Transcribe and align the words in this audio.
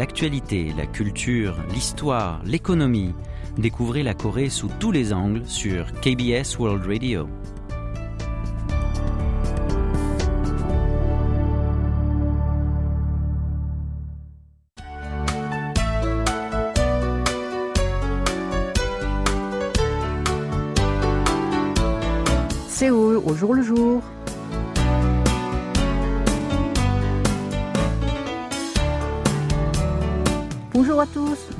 l'actualité, 0.00 0.72
la 0.78 0.86
culture, 0.86 1.54
l'histoire, 1.74 2.40
l'économie. 2.46 3.12
Découvrez 3.58 4.02
la 4.02 4.14
Corée 4.14 4.48
sous 4.48 4.70
tous 4.80 4.92
les 4.92 5.12
angles 5.12 5.42
sur 5.44 5.92
KBS 6.00 6.58
World 6.58 6.86
Radio. 6.86 7.28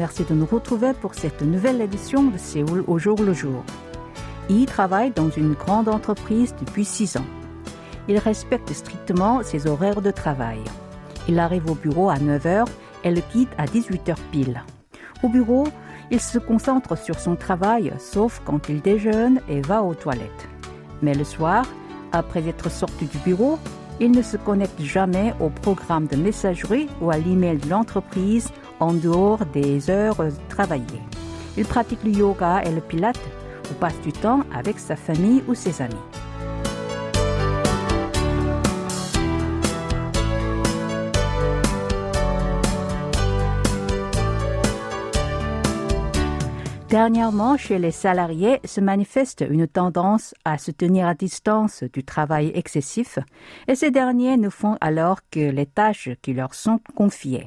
Merci 0.00 0.24
de 0.24 0.32
nous 0.32 0.46
retrouver 0.46 0.94
pour 0.94 1.14
cette 1.14 1.42
nouvelle 1.42 1.82
édition 1.82 2.22
de 2.22 2.38
Séoul 2.38 2.84
au 2.86 2.98
jour 2.98 3.18
le 3.22 3.34
jour. 3.34 3.62
Yi 4.48 4.64
travaille 4.64 5.10
dans 5.10 5.28
une 5.28 5.52
grande 5.52 5.90
entreprise 5.90 6.54
depuis 6.58 6.86
6 6.86 7.18
ans. 7.18 7.30
Il 8.08 8.16
respecte 8.16 8.72
strictement 8.72 9.42
ses 9.42 9.66
horaires 9.66 10.00
de 10.00 10.10
travail. 10.10 10.60
Il 11.28 11.38
arrive 11.38 11.70
au 11.70 11.74
bureau 11.74 12.08
à 12.08 12.14
9h 12.14 12.64
et 13.04 13.10
le 13.10 13.20
quitte 13.20 13.50
à 13.58 13.66
18h 13.66 14.14
pile. 14.32 14.62
Au 15.22 15.28
bureau, 15.28 15.68
il 16.10 16.18
se 16.18 16.38
concentre 16.38 16.96
sur 16.96 17.20
son 17.20 17.36
travail 17.36 17.92
sauf 17.98 18.40
quand 18.46 18.70
il 18.70 18.80
déjeune 18.80 19.42
et 19.50 19.60
va 19.60 19.82
aux 19.82 19.94
toilettes. 19.94 20.48
Mais 21.02 21.12
le 21.12 21.24
soir, 21.24 21.66
après 22.12 22.48
être 22.48 22.70
sorti 22.70 23.04
du 23.04 23.18
bureau, 23.18 23.58
il 24.00 24.12
ne 24.12 24.22
se 24.22 24.38
connecte 24.38 24.80
jamais 24.80 25.34
au 25.40 25.50
programme 25.50 26.06
de 26.06 26.16
messagerie 26.16 26.88
ou 27.02 27.10
à 27.10 27.18
l'email 27.18 27.58
de 27.58 27.68
l'entreprise 27.68 28.50
en 28.80 28.92
dehors 28.92 29.44
des 29.46 29.90
heures 29.90 30.26
travaillées. 30.48 31.02
Il 31.56 31.64
pratique 31.64 32.02
le 32.04 32.10
yoga 32.10 32.62
et 32.64 32.70
le 32.70 32.80
pilate 32.80 33.20
ou 33.70 33.74
passe 33.74 34.00
du 34.00 34.12
temps 34.12 34.42
avec 34.52 34.78
sa 34.78 34.96
famille 34.96 35.44
ou 35.46 35.54
ses 35.54 35.82
amis. 35.82 35.94
Dernièrement, 46.90 47.56
chez 47.56 47.78
les 47.78 47.92
salariés 47.92 48.58
se 48.64 48.80
manifeste 48.80 49.44
une 49.48 49.68
tendance 49.68 50.34
à 50.44 50.58
se 50.58 50.72
tenir 50.72 51.06
à 51.06 51.14
distance 51.14 51.84
du 51.84 52.02
travail 52.02 52.50
excessif 52.52 53.20
et 53.68 53.76
ces 53.76 53.92
derniers 53.92 54.36
ne 54.36 54.48
font 54.48 54.76
alors 54.80 55.20
que 55.30 55.38
les 55.38 55.66
tâches 55.66 56.08
qui 56.20 56.32
leur 56.32 56.52
sont 56.52 56.80
confiées. 56.96 57.46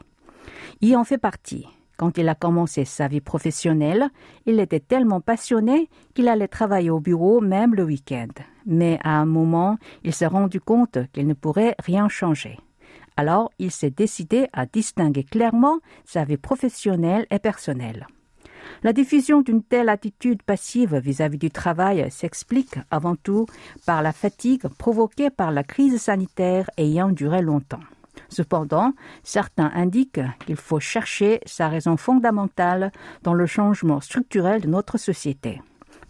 Il 0.81 0.95
en 0.97 1.03
fait 1.03 1.17
partie. 1.17 1.67
Quand 1.97 2.17
il 2.17 2.27
a 2.27 2.35
commencé 2.35 2.85
sa 2.85 3.07
vie 3.07 3.21
professionnelle, 3.21 4.09
il 4.45 4.59
était 4.59 4.79
tellement 4.79 5.21
passionné 5.21 5.89
qu'il 6.13 6.27
allait 6.27 6.47
travailler 6.47 6.89
au 6.89 6.99
bureau 6.99 7.39
même 7.39 7.75
le 7.75 7.83
week-end. 7.83 8.33
Mais 8.65 8.99
à 9.03 9.11
un 9.11 9.25
moment, 9.25 9.77
il 10.03 10.13
s'est 10.13 10.27
rendu 10.27 10.59
compte 10.59 10.97
qu'il 11.13 11.27
ne 11.27 11.33
pourrait 11.33 11.75
rien 11.79 12.09
changer. 12.09 12.57
Alors, 13.15 13.51
il 13.59 13.71
s'est 13.71 13.91
décidé 13.91 14.47
à 14.53 14.65
distinguer 14.65 15.23
clairement 15.23 15.79
sa 16.03 16.23
vie 16.23 16.37
professionnelle 16.37 17.27
et 17.29 17.39
personnelle. 17.39 18.07
La 18.81 18.93
diffusion 18.93 19.41
d'une 19.41 19.63
telle 19.63 19.89
attitude 19.89 20.41
passive 20.41 20.95
vis-à-vis 20.95 21.37
du 21.37 21.51
travail 21.51 22.09
s'explique 22.09 22.75
avant 22.89 23.15
tout 23.15 23.45
par 23.85 24.01
la 24.01 24.13
fatigue 24.13 24.67
provoquée 24.67 25.29
par 25.29 25.51
la 25.51 25.63
crise 25.63 26.01
sanitaire 26.01 26.69
ayant 26.77 27.09
duré 27.09 27.41
longtemps. 27.41 27.79
Cependant, 28.29 28.93
certains 29.23 29.71
indiquent 29.73 30.21
qu'il 30.45 30.55
faut 30.55 30.79
chercher 30.79 31.39
sa 31.45 31.67
raison 31.67 31.97
fondamentale 31.97 32.91
dans 33.23 33.33
le 33.33 33.45
changement 33.45 34.01
structurel 34.01 34.61
de 34.61 34.67
notre 34.67 34.97
société. 34.97 35.61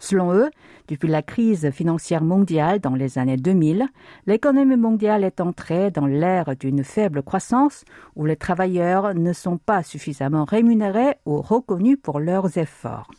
Selon 0.04 0.34
eux, 0.34 0.50
depuis 0.88 1.08
la 1.08 1.22
crise 1.22 1.70
financière 1.70 2.22
mondiale 2.22 2.78
dans 2.78 2.94
les 2.94 3.16
années 3.16 3.38
2000, 3.38 3.88
l'économie 4.26 4.76
mondiale 4.76 5.24
est 5.24 5.40
entrée 5.40 5.90
dans 5.90 6.04
l'ère 6.04 6.54
d'une 6.56 6.84
faible 6.84 7.22
croissance 7.22 7.86
où 8.14 8.26
les 8.26 8.36
travailleurs 8.36 9.14
ne 9.14 9.32
sont 9.32 9.56
pas 9.56 9.82
suffisamment 9.82 10.44
rémunérés 10.44 11.14
ou 11.24 11.40
reconnus 11.40 11.96
pour 12.02 12.20
leurs 12.20 12.58
efforts. 12.58 13.10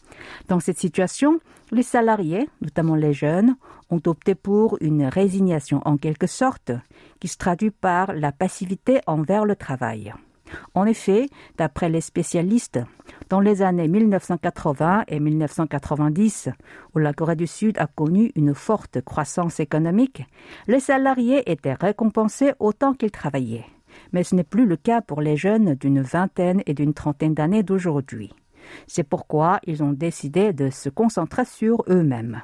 Dans 0.48 0.60
cette 0.60 0.78
situation, 0.78 1.40
les 1.72 1.82
salariés, 1.82 2.48
notamment 2.62 2.94
les 2.94 3.14
jeunes, 3.14 3.56
ont 3.90 4.02
opté 4.06 4.36
pour 4.36 4.78
une 4.80 5.06
résignation 5.06 5.82
en 5.86 5.98
quelque 5.98 6.28
sorte 6.28 6.72
qui 7.20 7.28
se 7.28 7.38
traduit 7.40 7.72
par 7.72 8.14
la 8.14 8.32
passivité 8.32 9.00
envers 9.08 9.46
le 9.46 9.56
travail. 9.56 10.14
En 10.74 10.86
effet, 10.86 11.28
d'après 11.58 11.90
les 11.90 12.02
spécialistes, 12.02 12.80
dans 13.30 13.40
les 13.40 13.62
années 13.62 13.88
1980 13.88 15.06
et 15.08 15.20
1990, 15.20 16.50
où 16.94 17.00
la 17.00 17.14
Corée 17.14 17.36
du 17.36 17.48
Sud 17.48 17.78
a 17.78 17.88
connu 17.88 18.32
une 18.36 18.54
forte 18.54 19.02
croissance 19.02 19.60
économique, 19.60 20.24
les 20.68 20.80
salariés 20.80 21.50
étaient 21.52 21.74
récompensés 21.74 22.54
autant 22.60 22.94
qu'ils 22.94 23.12
travaillaient. 23.12 23.66
Mais 24.12 24.24
ce 24.24 24.36
n'est 24.36 24.44
plus 24.44 24.66
le 24.66 24.76
cas 24.76 25.02
pour 25.02 25.22
les 25.22 25.38
jeunes 25.38 25.76
d'une 25.76 26.02
vingtaine 26.02 26.62
et 26.66 26.74
d'une 26.74 26.94
trentaine 26.94 27.34
d'années 27.34 27.64
d'aujourd'hui. 27.64 28.34
C'est 28.88 29.04
pourquoi 29.04 29.60
ils 29.66 29.84
ont 29.84 29.94
décidé 29.94 30.54
de 30.54 30.70
se 30.70 30.90
concentrer 30.90 31.46
sur 31.46 31.84
eux-mêmes. 31.88 32.42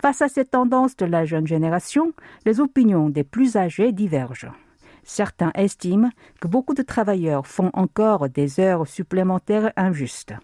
Face 0.00 0.22
à 0.22 0.28
cette 0.28 0.50
tendance 0.50 0.96
de 0.96 1.06
la 1.06 1.24
jeune 1.24 1.46
génération, 1.46 2.12
les 2.46 2.60
opinions 2.60 3.10
des 3.10 3.24
plus 3.24 3.56
âgés 3.56 3.92
divergent. 3.92 4.52
Certains 5.08 5.52
estiment 5.54 6.10
que 6.38 6.48
beaucoup 6.48 6.74
de 6.74 6.82
travailleurs 6.82 7.46
font 7.46 7.70
encore 7.72 8.28
des 8.28 8.60
heures 8.60 8.86
supplémentaires 8.86 9.72
injustes. 9.74 10.34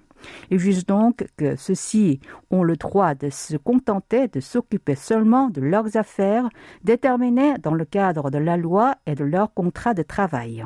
Ils 0.51 0.59
jugent 0.59 0.87
donc 0.87 1.27
que 1.37 1.55
ceux-ci 1.55 2.19
ont 2.51 2.63
le 2.63 2.77
droit 2.77 3.15
de 3.15 3.29
se 3.29 3.59
contenter 3.59 4.27
de 4.27 4.41
s'occuper 4.41 4.95
seulement 4.95 5.51
de 5.51 5.61
leurs 5.61 5.99
affaires 5.99 6.49
déterminées 6.83 7.59
dans 7.59 7.75
le 7.75 7.85
cadre 7.85 8.31
de 8.31 8.39
la 8.39 8.57
loi 8.57 8.95
et 9.07 9.15
de 9.15 9.23
leur 9.23 9.53
contrat 9.53 9.93
de 9.93 10.03
travail. 10.03 10.65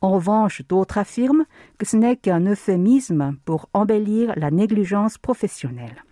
En 0.00 0.12
revanche, 0.12 0.62
d'autres 0.68 0.98
affirment 0.98 1.44
que 1.76 1.86
ce 1.86 1.96
n'est 1.96 2.16
qu'un 2.16 2.46
euphémisme 2.46 3.36
pour 3.44 3.68
embellir 3.74 4.32
la 4.36 4.52
négligence 4.52 5.18
professionnelle. 5.18 6.04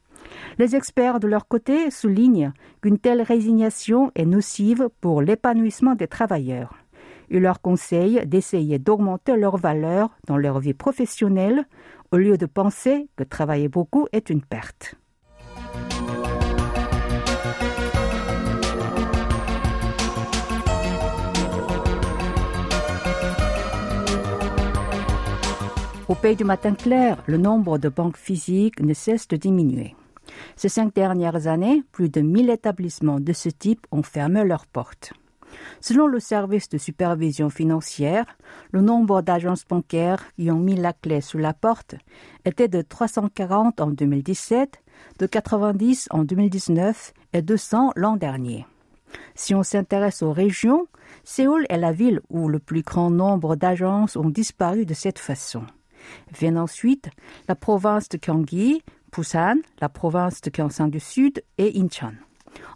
Les 0.58 0.74
experts, 0.74 1.20
de 1.20 1.28
leur 1.28 1.46
côté, 1.46 1.88
soulignent 1.92 2.52
qu'une 2.80 2.98
telle 2.98 3.22
résignation 3.22 4.10
est 4.16 4.26
nocive 4.26 4.88
pour 5.00 5.22
l'épanouissement 5.22 5.94
des 5.94 6.08
travailleurs. 6.08 6.81
Ils 7.34 7.40
leur 7.40 7.62
conseillent 7.62 8.26
d'essayer 8.26 8.78
d'augmenter 8.78 9.38
leur 9.38 9.56
valeur 9.56 10.10
dans 10.26 10.36
leur 10.36 10.60
vie 10.60 10.74
professionnelle 10.74 11.64
au 12.10 12.18
lieu 12.18 12.36
de 12.36 12.44
penser 12.44 13.08
que 13.16 13.24
travailler 13.24 13.68
beaucoup 13.68 14.06
est 14.12 14.28
une 14.28 14.42
perte. 14.42 14.96
Au 26.06 26.14
pays 26.14 26.36
du 26.36 26.44
matin 26.44 26.74
clair, 26.74 27.22
le 27.26 27.38
nombre 27.38 27.78
de 27.78 27.88
banques 27.88 28.18
physiques 28.18 28.80
ne 28.80 28.92
cesse 28.92 29.26
de 29.28 29.36
diminuer. 29.36 29.96
Ces 30.56 30.68
cinq 30.68 30.94
dernières 30.94 31.46
années, 31.46 31.82
plus 31.92 32.10
de 32.10 32.20
1000 32.20 32.50
établissements 32.50 33.20
de 33.20 33.32
ce 33.32 33.48
type 33.48 33.86
ont 33.90 34.02
fermé 34.02 34.44
leurs 34.44 34.66
portes. 34.66 35.14
Selon 35.80 36.06
le 36.06 36.20
service 36.20 36.68
de 36.68 36.78
supervision 36.78 37.50
financière, 37.50 38.24
le 38.70 38.80
nombre 38.80 39.22
d'agences 39.22 39.64
bancaires 39.68 40.24
qui 40.36 40.50
ont 40.50 40.58
mis 40.58 40.76
la 40.76 40.92
clé 40.92 41.20
sous 41.20 41.38
la 41.38 41.54
porte 41.54 41.94
était 42.44 42.68
de 42.68 42.82
340 42.82 43.80
en 43.80 43.90
2017, 43.90 44.82
de 45.18 45.26
90 45.26 46.08
en 46.10 46.24
2019 46.24 47.12
et 47.32 47.42
200 47.42 47.92
l'an 47.96 48.16
dernier. 48.16 48.66
Si 49.34 49.54
on 49.54 49.62
s'intéresse 49.62 50.22
aux 50.22 50.32
régions, 50.32 50.86
Séoul 51.24 51.66
est 51.68 51.78
la 51.78 51.92
ville 51.92 52.20
où 52.30 52.48
le 52.48 52.58
plus 52.58 52.82
grand 52.82 53.10
nombre 53.10 53.56
d'agences 53.56 54.16
ont 54.16 54.30
disparu 54.30 54.86
de 54.86 54.94
cette 54.94 55.18
façon. 55.18 55.64
Viennent 56.32 56.58
ensuite 56.58 57.10
la 57.48 57.54
province 57.54 58.08
de 58.08 58.18
Gyeonggi, 58.20 58.82
Busan, 59.14 59.56
la 59.80 59.88
province 59.88 60.40
de 60.40 60.50
Gyeongsang 60.50 60.90
du 60.90 61.00
Sud 61.00 61.42
et 61.58 61.78
Incheon. 61.78 62.14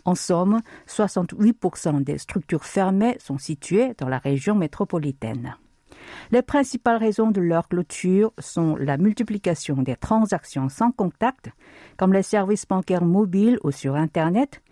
En 0.05 0.14
somme, 0.14 0.61
68% 0.88 2.02
des 2.02 2.19
structures 2.19 2.64
fermées 2.64 3.17
sont 3.20 3.38
situées 3.38 3.94
dans 3.99 4.08
la 4.08 4.19
région 4.19 4.55
métropolitaine. 4.55 5.56
Les 6.31 6.43
principales 6.43 6.99
raisons 6.99 7.31
de 7.31 7.40
leur 7.40 7.69
clôture 7.69 8.32
sont 8.38 8.76
la 8.76 8.96
multiplication 8.96 9.76
des 9.76 9.96
transactions 9.96 10.69
sans 10.69 10.90
contact, 10.90 11.50
comme 11.96 12.12
les 12.12 12.23
services 12.23 12.67
bancaires 12.67 13.05
mobiles 13.05 13.58
ou 13.64 13.70
sur 13.70 13.94
Internet, 13.94 14.62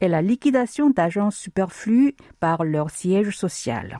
et 0.00 0.08
la 0.08 0.22
liquidation 0.22 0.90
d'agences 0.90 1.36
superflues 1.36 2.14
par 2.40 2.64
leur 2.64 2.90
siège 2.90 3.36
social. 3.36 3.98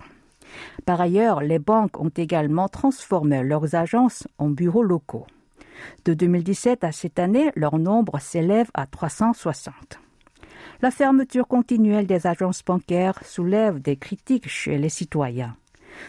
Par 0.85 1.01
ailleurs, 1.01 1.41
les 1.41 1.59
banques 1.59 1.99
ont 1.99 2.13
également 2.15 2.69
transformé 2.69 3.43
leurs 3.43 3.75
agences 3.75 4.29
en 4.39 4.51
bureaux 4.51 4.83
locaux. 4.83 5.27
De 6.05 6.15
2017 6.15 6.85
à 6.85 6.93
cette 6.93 7.19
année, 7.19 7.51
leur 7.57 7.79
nombre 7.79 8.21
s'élève 8.21 8.71
à 8.75 8.87
360. 8.87 9.99
La 10.83 10.91
fermeture 10.91 11.47
continuelle 11.47 12.07
des 12.07 12.27
agences 12.27 12.63
bancaires 12.65 13.19
soulève 13.25 13.81
des 13.81 13.97
critiques 13.97 14.49
chez 14.49 14.79
les 14.79 14.89
citoyens. 14.89 15.57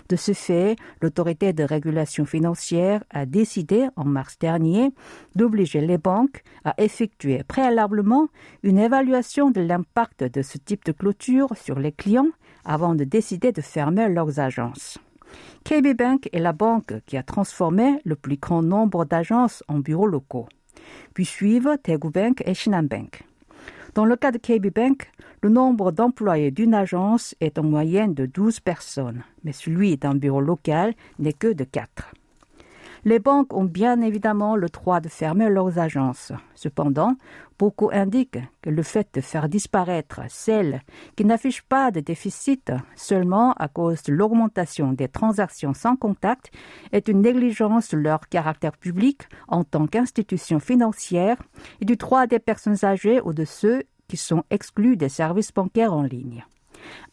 De 0.09 0.15
ce 0.15 0.33
fait, 0.33 0.75
l'autorité 1.01 1.53
de 1.53 1.63
régulation 1.63 2.25
financière 2.25 3.03
a 3.09 3.25
décidé 3.25 3.87
en 3.95 4.05
mars 4.05 4.37
dernier 4.39 4.91
d'obliger 5.35 5.81
les 5.81 5.97
banques 5.97 6.43
à 6.63 6.73
effectuer 6.77 7.43
préalablement 7.43 8.27
une 8.63 8.79
évaluation 8.79 9.51
de 9.51 9.61
l'impact 9.61 10.23
de 10.23 10.41
ce 10.41 10.57
type 10.57 10.85
de 10.85 10.91
clôture 10.91 11.55
sur 11.55 11.79
les 11.79 11.91
clients 11.91 12.29
avant 12.63 12.95
de 12.95 13.03
décider 13.03 13.51
de 13.51 13.61
fermer 13.61 14.09
leurs 14.09 14.39
agences. 14.39 14.97
KB 15.63 15.95
Bank 15.95 16.29
est 16.31 16.39
la 16.39 16.53
banque 16.53 16.93
qui 17.05 17.17
a 17.17 17.23
transformé 17.23 17.99
le 18.05 18.15
plus 18.15 18.37
grand 18.37 18.61
nombre 18.61 19.05
d'agences 19.05 19.63
en 19.67 19.79
bureaux 19.79 20.07
locaux. 20.07 20.47
Puis 21.13 21.25
suivent 21.25 21.77
Daegu 21.83 22.09
Bank 22.09 22.43
et 22.45 22.53
Shinhan 22.53 22.83
Bank. 22.83 23.23
Dans 23.95 24.03
le 24.03 24.17
cas 24.17 24.33
de 24.33 24.37
KB 24.37 24.73
Bank, 24.75 25.09
le 25.41 25.47
nombre 25.47 25.93
d'employés 25.93 26.51
d'une 26.51 26.73
agence 26.73 27.33
est 27.39 27.57
en 27.57 27.63
moyenne 27.63 28.13
de 28.13 28.25
12 28.25 28.59
personnes, 28.59 29.23
mais 29.45 29.53
celui 29.53 29.95
d'un 29.95 30.15
bureau 30.15 30.41
local 30.41 30.93
n'est 31.17 31.31
que 31.31 31.53
de 31.53 31.63
4. 31.63 32.11
Les 33.07 33.19
banques 33.19 33.53
ont 33.53 33.65
bien 33.65 34.01
évidemment 34.01 34.55
le 34.55 34.67
droit 34.67 34.99
de 34.99 35.09
fermer 35.09 35.47
leurs 35.47 35.77
agences. 35.77 36.31
Cependant, 36.55 37.15
beaucoup 37.59 37.91
indiquent 37.93 38.39
que 38.63 38.71
le 38.71 38.81
fait 38.81 39.07
de 39.13 39.21
faire 39.21 39.47
disparaître 39.47 40.21
celles 40.27 40.81
qui 41.15 41.23
n'affichent 41.23 41.61
pas 41.61 41.91
de 41.91 41.99
déficit 41.99 42.71
seulement 42.95 43.53
à 43.53 43.67
cause 43.67 44.01
de 44.01 44.13
l'augmentation 44.13 44.91
des 44.91 45.07
transactions 45.07 45.75
sans 45.75 45.95
contact 45.95 46.51
est 46.91 47.07
une 47.07 47.21
négligence 47.21 47.91
de 47.91 47.97
leur 47.97 48.27
caractère 48.27 48.75
public 48.75 49.21
en 49.47 49.63
tant 49.63 49.85
qu'institution 49.85 50.59
financière 50.59 51.37
et 51.81 51.85
du 51.85 51.97
droit 51.97 52.25
des 52.25 52.39
personnes 52.39 52.83
âgées 52.83 53.21
ou 53.21 53.33
de 53.33 53.45
ceux 53.45 53.83
qui 54.07 54.17
sont 54.17 54.43
exclus 54.49 54.97
des 54.97 55.09
services 55.09 55.53
bancaires 55.53 55.93
en 55.93 56.01
ligne. 56.01 56.43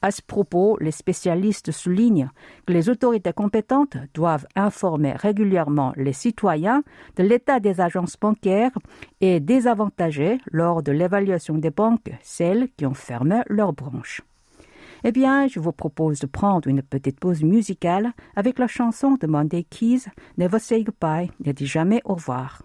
À 0.00 0.10
ce 0.10 0.22
propos, 0.22 0.76
les 0.80 0.90
spécialistes 0.90 1.70
soulignent 1.70 2.30
que 2.66 2.72
les 2.72 2.88
autorités 2.88 3.32
compétentes 3.32 3.96
doivent 4.14 4.46
informer 4.56 5.12
régulièrement 5.12 5.92
les 5.96 6.12
citoyens 6.12 6.82
de 7.16 7.22
l'état 7.22 7.60
des 7.60 7.80
agences 7.80 8.16
bancaires 8.19 8.76
et 9.20 9.40
désavantager 9.40 10.38
lors 10.50 10.82
de 10.82 10.92
l'évaluation 10.92 11.58
des 11.58 11.70
banques 11.70 12.12
celles 12.22 12.69
qui 12.76 12.86
ont 12.86 12.94
fermé 12.94 13.40
leurs 13.48 13.72
branches. 13.72 14.22
Eh 15.04 15.10
bien, 15.10 15.48
je 15.48 15.58
vous 15.58 15.72
propose 15.72 16.20
de 16.20 16.26
prendre 16.26 16.69
une 16.69 16.82
petite 16.82 17.19
pause 17.19 17.42
musicale 17.42 18.12
avec 18.36 18.58
la 18.58 18.69
chanson 18.69 19.16
de 19.20 19.26
Monday 19.26 19.64
Keys, 19.64 20.04
Never 20.38 20.60
Say 20.60 20.84
Goodbye, 20.84 21.30
ne 21.44 21.52
dis 21.52 21.66
jamais 21.66 22.00
au 22.04 22.14
revoir. 22.14 22.62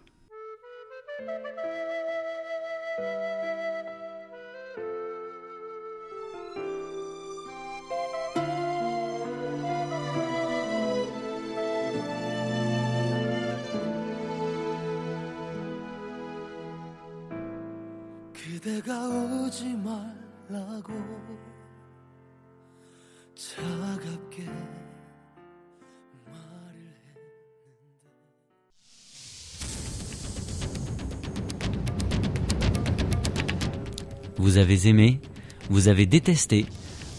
Vous 34.58 34.64
avez 34.64 34.88
aimé, 34.88 35.22
vous 35.70 35.88
avez 35.88 36.08
détesté, 36.08 36.66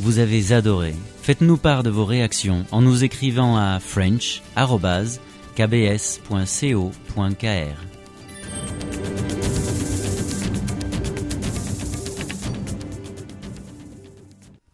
vous 0.01 0.19
avez 0.19 0.53
adoré. 0.53 0.93
Faites-nous 1.23 1.57
part 1.57 1.85
de 1.85 1.89
vos 1.89 2.05
réactions 2.05 2.67
en 2.73 2.83
nous 2.83 3.05
écrivant 3.05 3.57
à 3.57 3.79
french.kbs.co.kr. 3.79 4.57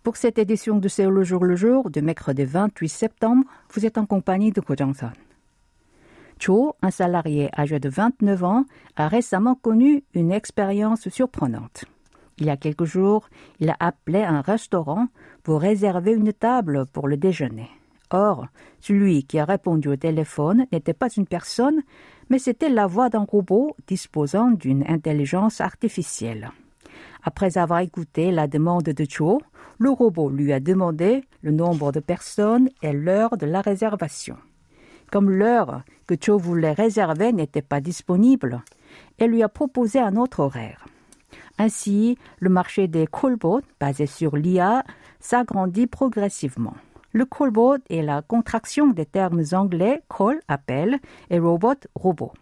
Pour 0.02 0.16
cette 0.16 0.38
édition 0.38 0.78
de 0.78 0.88
C'est 0.88 1.04
le 1.04 1.22
jour 1.22 1.44
le 1.44 1.56
jour 1.56 1.90
de 1.90 2.00
mercredi 2.00 2.44
28 2.44 2.88
septembre, 2.88 3.44
vous 3.74 3.84
êtes 3.84 3.98
en 3.98 4.06
compagnie 4.06 4.52
de 4.52 4.62
Ko. 4.62 4.74
Cho, 6.38 6.76
un 6.80 6.90
salarié 6.90 7.50
âgé 7.58 7.78
de 7.78 7.90
29 7.90 8.42
ans, 8.42 8.64
a 8.96 9.08
récemment 9.08 9.54
connu 9.54 10.02
une 10.14 10.32
expérience 10.32 11.10
surprenante. 11.10 11.84
Il 12.38 12.46
y 12.46 12.50
a 12.50 12.56
quelques 12.56 12.84
jours, 12.84 13.28
il 13.60 13.70
a 13.70 13.76
appelé 13.78 14.22
un 14.22 14.40
restaurant 14.40 15.08
pour 15.42 15.60
réserver 15.60 16.12
une 16.12 16.32
table 16.32 16.86
pour 16.86 17.08
le 17.08 17.16
déjeuner. 17.16 17.68
Or, 18.10 18.46
celui 18.80 19.24
qui 19.24 19.38
a 19.38 19.44
répondu 19.44 19.88
au 19.88 19.96
téléphone 19.96 20.66
n'était 20.72 20.94
pas 20.94 21.08
une 21.08 21.26
personne, 21.26 21.82
mais 22.30 22.38
c'était 22.38 22.68
la 22.68 22.86
voix 22.86 23.08
d'un 23.08 23.24
robot 23.24 23.76
disposant 23.86 24.50
d'une 24.50 24.84
intelligence 24.88 25.60
artificielle. 25.60 26.50
Après 27.22 27.56
avoir 27.56 27.80
écouté 27.80 28.30
la 28.30 28.46
demande 28.46 28.84
de 28.84 29.06
Cho, 29.08 29.40
le 29.78 29.90
robot 29.90 30.30
lui 30.30 30.52
a 30.52 30.60
demandé 30.60 31.24
le 31.42 31.50
nombre 31.50 31.90
de 31.90 32.00
personnes 32.00 32.68
et 32.82 32.92
l'heure 32.92 33.36
de 33.36 33.46
la 33.46 33.60
réservation. 33.60 34.36
Comme 35.10 35.30
l'heure 35.30 35.82
que 36.06 36.14
Cho 36.20 36.38
voulait 36.38 36.72
réserver 36.72 37.32
n'était 37.32 37.62
pas 37.62 37.80
disponible, 37.80 38.62
elle 39.18 39.30
lui 39.30 39.42
a 39.42 39.48
proposé 39.48 39.98
un 39.98 40.16
autre 40.16 40.40
horaire. 40.40 40.84
Ainsi, 41.58 42.18
le 42.40 42.50
marché 42.50 42.88
des 42.88 43.06
callbots, 43.06 43.62
basé 43.80 44.06
sur 44.06 44.36
l'IA, 44.36 44.84
s'agrandit 45.20 45.86
progressivement. 45.86 46.74
Le 47.12 47.24
callbot 47.24 47.76
est 47.90 48.02
la 48.02 48.22
contraction 48.22 48.88
des 48.88 49.06
termes 49.06 49.42
anglais 49.52 50.02
call, 50.08 50.40
appel, 50.48 50.98
et 51.30 51.38
robot, 51.38 51.74
robot. 51.94 52.32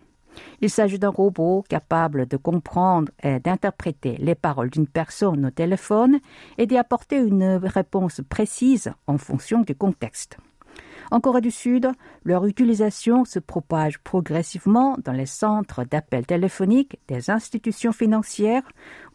Il 0.62 0.70
s'agit 0.70 0.98
d'un 0.98 1.10
robot 1.10 1.62
capable 1.68 2.26
de 2.26 2.38
comprendre 2.38 3.12
et 3.22 3.38
d'interpréter 3.38 4.16
les 4.18 4.34
paroles 4.34 4.70
d'une 4.70 4.86
personne 4.86 5.44
au 5.44 5.50
téléphone 5.50 6.20
et 6.56 6.66
d'y 6.66 6.78
apporter 6.78 7.16
une 7.16 7.60
réponse 7.62 8.22
précise 8.30 8.92
en 9.06 9.18
fonction 9.18 9.60
du 9.60 9.74
contexte. 9.74 10.38
En 11.12 11.20
Corée 11.20 11.42
du 11.42 11.50
Sud, 11.50 11.92
leur 12.24 12.46
utilisation 12.46 13.26
se 13.26 13.38
propage 13.38 13.98
progressivement 13.98 14.96
dans 15.04 15.12
les 15.12 15.26
centres 15.26 15.84
d'appel 15.84 16.24
téléphonique 16.24 16.98
des 17.06 17.28
institutions 17.30 17.92
financières, 17.92 18.62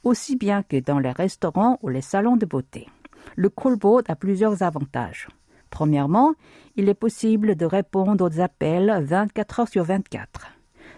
aussi 0.04 0.36
bien 0.36 0.62
que 0.62 0.80
dans 0.80 1.00
les 1.00 1.10
restaurants 1.10 1.80
ou 1.82 1.90
les 1.90 2.02
salons 2.02 2.38
de 2.38 2.46
beauté. 2.46 2.88
Le 3.36 3.50
callbot 3.50 4.02
a 4.08 4.16
plusieurs 4.16 4.62
avantages. 4.62 5.28
Premièrement, 5.72 6.36
il 6.76 6.88
est 6.88 6.94
possible 6.94 7.56
de 7.56 7.66
répondre 7.66 8.30
aux 8.30 8.40
appels 8.40 9.04
24 9.04 9.62
heures 9.62 9.68
sur 9.68 9.84
24. 9.84 10.52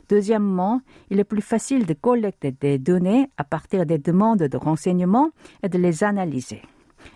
Deuxièmement, 0.10 0.82
il 1.10 1.22
est 1.22 1.24
plus 1.24 1.42
facile 1.42 1.86
de 1.86 1.94
collecter 1.94 2.52
des 2.52 2.78
données 2.78 3.30
à 3.38 3.46
partir 3.46 3.86
des 3.86 4.00
demandes 4.00 4.44
de 4.44 4.58
renseignements 4.58 5.32
et 5.64 5.70
de 5.70 5.78
les 5.78 6.04
analyser. 6.04 6.62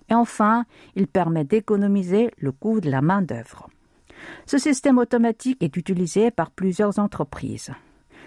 Et 0.10 0.13
enfin, 0.13 0.63
il 0.96 1.07
permet 1.07 1.43
d'économiser 1.43 2.31
le 2.38 2.53
coût 2.53 2.79
de 2.79 2.89
la 2.89 3.01
main-d'œuvre. 3.01 3.67
Ce 4.46 4.58
système 4.58 4.98
automatique 4.98 5.62
est 5.63 5.77
utilisé 5.77 6.32
par 6.32 6.51
plusieurs 6.51 7.00
entreprises. 7.00 7.72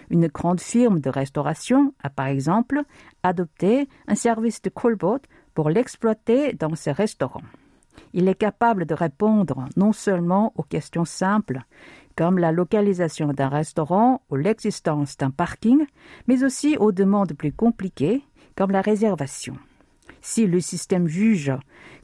Une 0.09 0.27
grande 0.27 0.61
firme 0.61 0.99
de 0.99 1.09
restauration 1.09 1.93
a 2.01 2.09
par 2.09 2.27
exemple 2.27 2.81
adopté 3.23 3.89
un 4.07 4.15
service 4.15 4.61
de 4.61 4.69
callbot 4.69 5.19
pour 5.53 5.69
l'exploiter 5.69 6.53
dans 6.53 6.75
ses 6.75 6.91
restaurants. 6.91 7.41
Il 8.13 8.27
est 8.27 8.35
capable 8.35 8.85
de 8.85 8.93
répondre 8.93 9.65
non 9.75 9.91
seulement 9.91 10.53
aux 10.55 10.63
questions 10.63 11.05
simples 11.05 11.61
comme 12.15 12.39
la 12.39 12.51
localisation 12.51 13.27
d'un 13.27 13.49
restaurant 13.49 14.21
ou 14.29 14.35
l'existence 14.35 15.17
d'un 15.17 15.29
parking, 15.29 15.85
mais 16.27 16.43
aussi 16.43 16.75
aux 16.77 16.91
demandes 16.91 17.33
plus 17.33 17.53
compliquées, 17.53 18.23
comme 18.55 18.71
la 18.71 18.81
réservation. 18.81 19.55
Si 20.29 20.45
le 20.45 20.59
système 20.59 21.07
juge 21.07 21.53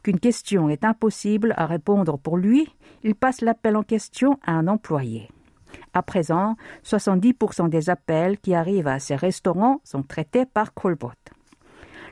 qu'une 0.02 0.18
question 0.18 0.70
est 0.70 0.86
impossible 0.86 1.54
à 1.58 1.66
répondre 1.66 2.18
pour 2.18 2.38
lui, 2.38 2.74
il 3.04 3.16
passe 3.16 3.42
l'appel 3.42 3.76
en 3.76 3.84
question 3.84 4.40
à 4.46 4.54
un 4.54 4.68
employé. 4.68 5.28
À 5.94 6.02
présent, 6.04 6.56
70% 6.86 7.68
des 7.68 7.90
appels 7.90 8.38
qui 8.38 8.56
arrivent 8.56 8.88
à 8.88 9.00
ces 9.00 9.18
restaurants 9.18 9.82
sont 9.84 10.04
traités 10.04 10.46
par 10.46 10.74
Callbot. 10.74 11.12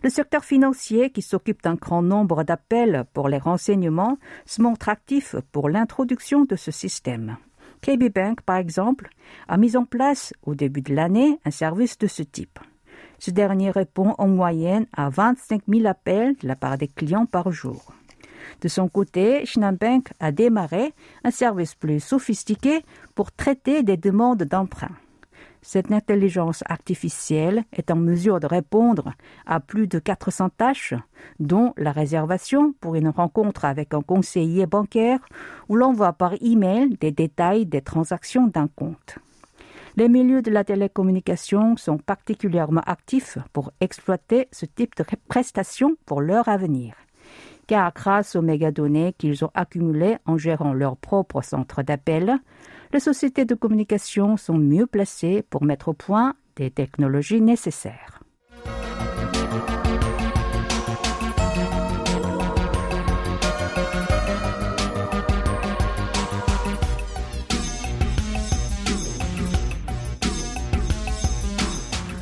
Le 0.03 0.10
secteur 0.10 0.44
financier, 0.44 1.12
qui 1.12 1.22
s'occupe 1.22 1.63
d'un 1.63 1.75
grand 1.75 2.01
nombre 2.01 2.44
d'appels 2.44 3.06
pour 3.13 3.30
les 3.30 3.38
renseignements, 3.38 4.18
se 4.46 4.62
montre 4.62 4.89
actif 4.89 5.38
pour 5.53 5.70
l'introduction 5.70 6.44
de 6.44 6.58
ce 6.58 6.72
système. 6.72 7.38
KB 7.82 8.13
Bank, 8.13 8.41
par 8.41 8.58
exemple, 8.58 9.08
a 9.48 9.56
mis 9.56 9.77
en 9.77 9.86
place 9.86 10.34
au 10.44 10.56
début 10.56 10.82
de 10.82 10.94
l'année 10.94 11.39
un 11.46 11.51
service 11.51 11.98
de 11.98 12.08
ce 12.08 12.22
type. 12.22 12.60
Ce 13.22 13.30
dernier 13.30 13.70
répond 13.70 14.16
en 14.18 14.28
moyenne 14.28 14.88
à 14.94 15.10
25 15.12 15.62
000 15.68 15.86
appels 15.86 16.36
de 16.42 16.48
la 16.48 16.56
part 16.56 16.80
des 16.80 16.88
clients 16.88 17.28
par 17.28 17.51
jour. 17.51 17.94
De 18.62 18.68
son 18.68 18.90
côté, 18.90 19.44
Bank 19.80 20.12
a 20.20 20.32
démarré 20.32 20.92
un 21.24 21.30
service 21.30 21.75
plus 21.75 22.00
sophistiqué 22.00 22.84
pour 23.13 23.32
traiter 23.32 23.84
des 23.84 23.96
demandes 23.96 24.42
d'emprunt. 24.42 24.98
Cette 25.62 25.92
intelligence 25.92 26.63
artificielle 26.68 27.63
est 27.74 27.92
en 27.92 27.96
mesure 27.96 28.40
de 28.40 28.48
répondre 28.48 29.13
à 29.46 29.60
plus 29.60 29.86
de 29.86 30.00
400 30.00 30.50
tâches, 30.58 30.96
dont 31.40 31.75
la 31.78 31.92
réservation 31.92 32.74
pour 32.82 32.96
une 32.96 33.10
rencontre 33.10 33.66
avec 33.66 33.94
un 33.94 34.01
conseiller 34.01 34.66
bancaire 34.66 35.20
ou 35.70 35.75
l'envoi 35.75 36.13
par 36.13 36.34
email 36.42 36.98
des 37.00 37.12
détails 37.12 37.68
des 37.68 37.84
transactions 37.84 38.48
d'un 38.48 38.68
compte. 38.68 39.20
Les 39.98 40.07
milieux 40.07 40.41
de 40.41 40.51
la 40.51 40.63
télécommunication 40.63 41.75
sont 41.75 41.98
particulièrement 41.98 42.81
actifs 42.86 43.38
pour 43.51 43.71
exploiter 43.81 44.48
ce 44.51 44.65
type 44.65 44.95
de 44.95 45.03
prestations 45.27 45.95
pour 46.05 46.21
leur 46.21 46.48
avenir. 46.48 46.95
Car 47.67 47.93
grâce 47.93 48.36
aux 48.36 48.41
mégadonnées 48.41 49.13
qu'ils 49.17 49.43
ont 49.43 49.51
accumulées 49.53 50.17
en 50.25 50.38
gérant 50.38 50.74
leur 50.74 50.98
propre 50.98 51.41
centre 51.41 51.83
d'appel, 51.83 52.38
les 52.93 53.00
sociétés 53.00 53.45
de 53.45 53.55
communication 53.55 54.38
sont 54.38 54.57
mieux 54.57 54.88
placées 54.88 55.43
pour 55.50 55.63
mettre 55.63 55.89
au 55.89 55.93
point 55.93 56.36
des 56.55 56.71
technologies 56.71 57.41
nécessaires. 57.41 58.21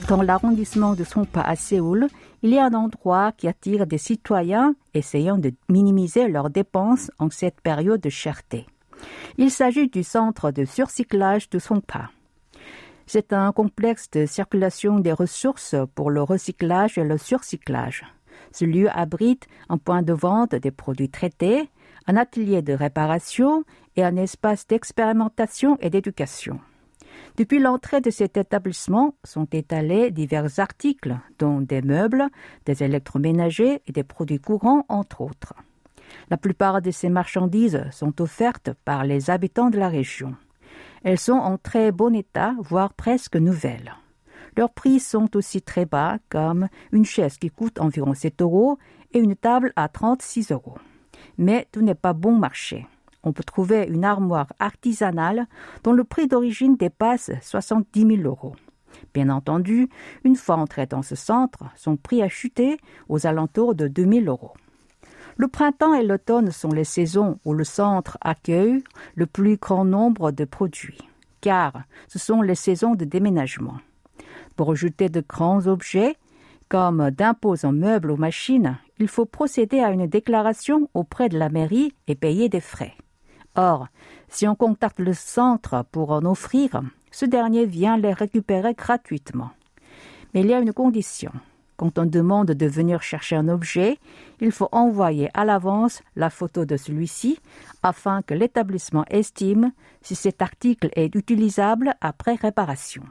Dans 0.10 0.24
l'arrondissement 0.24 0.96
de 0.96 1.04
Songpa 1.04 1.42
à 1.42 1.56
Séoul, 1.56 2.08
il 2.42 2.50
y 2.50 2.58
a 2.58 2.66
un 2.66 2.74
endroit 2.74 3.32
qui 3.32 3.48
attire 3.48 3.86
des 3.86 4.00
citoyens 4.00 4.74
essayant 4.96 5.38
de 5.38 5.54
minimiser 5.70 6.28
leurs 6.28 6.50
dépenses 6.50 7.12
en 7.20 7.30
cette 7.30 7.62
période 7.62 8.01
de 8.01 8.10
cherté. 8.10 8.66
Il 9.38 9.51
s'agit 9.51 9.88
du 9.88 10.01
centre 10.01 10.50
de 10.50 10.66
surcyclage 10.66 11.51
de 11.51 11.60
Songpa. 11.60 12.10
C'est 13.06 13.34
un 13.34 13.51
complexe 13.51 14.10
de 14.10 14.25
circulation 14.25 15.00
des 15.00 15.13
ressources 15.13 15.75
pour 15.94 16.10
le 16.10 16.24
recyclage 16.24 16.98
et 16.98 17.04
le 17.04 17.20
surcyclage. 17.20 18.04
Ce 18.51 18.66
lieu 18.66 18.89
abrite 18.89 19.46
un 19.70 19.78
point 19.78 20.01
de 20.01 20.13
vente 20.13 20.56
des 20.56 20.72
produits 20.72 21.12
traités, 21.12 21.70
un 22.08 22.18
atelier 22.18 22.63
de 22.63 22.74
réparation 22.74 23.63
et 23.96 24.04
un 24.04 24.16
espace 24.16 24.66
d'expérimentation 24.66 25.78
et 25.82 25.92
d'éducation. 25.92 26.60
Depuis 27.38 27.59
l'entrée 27.59 28.01
de 28.01 28.09
cet 28.09 28.38
établissement 28.38 29.15
sont 29.23 29.47
étalés 29.51 30.11
divers 30.11 30.59
articles, 30.59 31.17
dont 31.38 31.61
des 31.61 31.81
meubles, 31.81 32.27
des 32.65 32.83
électroménagers 32.83 33.81
et 33.88 33.91
des 33.91 34.03
produits 34.03 34.39
courants, 34.39 34.85
entre 34.89 35.21
autres. 35.21 35.53
La 36.29 36.38
plupart 36.38 36.81
de 36.81 36.91
ces 36.91 37.09
marchandises 37.09 37.83
sont 37.91 38.21
offertes 38.21 38.71
par 38.85 39.03
les 39.03 39.29
habitants 39.29 39.69
de 39.69 39.77
la 39.77 39.89
région. 39.89 40.35
Elles 41.03 41.19
sont 41.19 41.33
en 41.33 41.57
très 41.57 41.91
bon 41.91 42.13
état, 42.13 42.55
voire 42.59 42.93
presque 42.93 43.35
nouvelles. 43.35 43.95
Leurs 44.57 44.73
prix 44.73 44.99
sont 44.99 45.35
aussi 45.38 45.61
très 45.61 45.85
bas, 45.85 46.17
comme 46.29 46.67
une 46.91 47.05
chaise 47.05 47.38
qui 47.38 47.49
coûte 47.49 47.79
environ 47.79 48.13
7 48.13 48.41
euros 48.41 48.77
et 49.13 49.19
une 49.19 49.35
table 49.35 49.71
à 49.75 49.88
36 49.88 50.51
euros. 50.51 50.77
Mais 51.38 51.67
tout 51.71 51.81
n'est 51.81 51.95
pas 51.95 52.13
bon 52.13 52.33
marché. 52.33 52.85
On 53.23 53.33
peut 53.33 53.43
trouver 53.43 53.85
une 53.89 54.05
armoire 54.05 54.47
artisanale 54.59 55.47
dont 55.83 55.93
le 55.93 56.03
prix 56.03 56.27
d'origine 56.27 56.77
dépasse 56.77 57.31
70 57.41 58.17
000 58.17 58.21
euros. 58.23 58.55
Bien 59.13 59.29
entendu, 59.29 59.89
une 60.23 60.35
fois 60.35 60.55
entrée 60.55 60.85
dans 60.85 61.01
ce 61.01 61.15
centre, 61.15 61.65
son 61.75 61.97
prix 61.97 62.21
a 62.21 62.29
chuté 62.29 62.77
aux 63.07 63.27
alentours 63.27 63.75
de 63.75 63.88
2 63.88 64.21
000 64.21 64.25
euros. 64.25 64.53
Le 65.38 65.47
printemps 65.47 65.93
et 65.93 66.03
l'automne 66.03 66.51
sont 66.51 66.71
les 66.71 66.83
saisons 66.83 67.39
où 67.45 67.53
le 67.53 67.63
centre 67.63 68.17
accueille 68.21 68.83
le 69.15 69.25
plus 69.25 69.57
grand 69.57 69.85
nombre 69.85 70.31
de 70.31 70.43
produits, 70.43 70.97
car 71.39 71.83
ce 72.07 72.19
sont 72.19 72.41
les 72.41 72.55
saisons 72.55 72.95
de 72.95 73.05
déménagement. 73.05 73.77
Pour 74.55 74.71
ajouter 74.71 75.07
de 75.07 75.23
grands 75.25 75.67
objets, 75.67 76.15
comme 76.67 77.09
d'imposants 77.11 77.71
meubles 77.71 78.11
ou 78.11 78.17
machines, 78.17 78.77
il 78.99 79.07
faut 79.07 79.25
procéder 79.25 79.79
à 79.79 79.91
une 79.91 80.07
déclaration 80.07 80.89
auprès 80.93 81.29
de 81.29 81.39
la 81.39 81.49
mairie 81.49 81.93
et 82.07 82.15
payer 82.15 82.49
des 82.49 82.59
frais. 82.59 82.95
Or, 83.56 83.88
si 84.27 84.48
on 84.48 84.56
contacte 84.56 85.00
le 85.00 85.13
centre 85.13 85.86
pour 85.91 86.12
en 86.12 86.24
offrir, 86.25 86.82
ce 87.12 87.25
dernier 87.25 87.65
vient 87.65 87.98
les 87.98 88.13
récupérer 88.13 88.74
gratuitement. 88.74 89.51
Mais 90.34 90.41
il 90.41 90.48
y 90.48 90.53
a 90.53 90.60
une 90.60 90.74
condition. 90.74 91.32
Quand 91.75 91.98
on 91.98 92.06
demande 92.06 92.51
de 92.51 92.65
venir 92.65 93.01
chercher 93.01 93.38
un 93.38 93.48
objet, 93.48 93.98
il 94.41 94.51
faut 94.51 94.68
envoyer 94.74 95.29
à 95.34 95.46
l'avance 95.46 96.01
la 96.18 96.29
photo 96.29 96.65
de 96.65 96.75
celui-ci 96.75 97.39
afin 97.84 98.22
que 98.22 98.34
l'établissement 98.34 99.06
estime 99.10 99.72
si 100.01 100.13
cet 100.13 100.41
article 100.41 100.89
est 100.96 101.15
utilisable 101.15 101.96
après 102.01 102.36
réparation. 102.36 103.03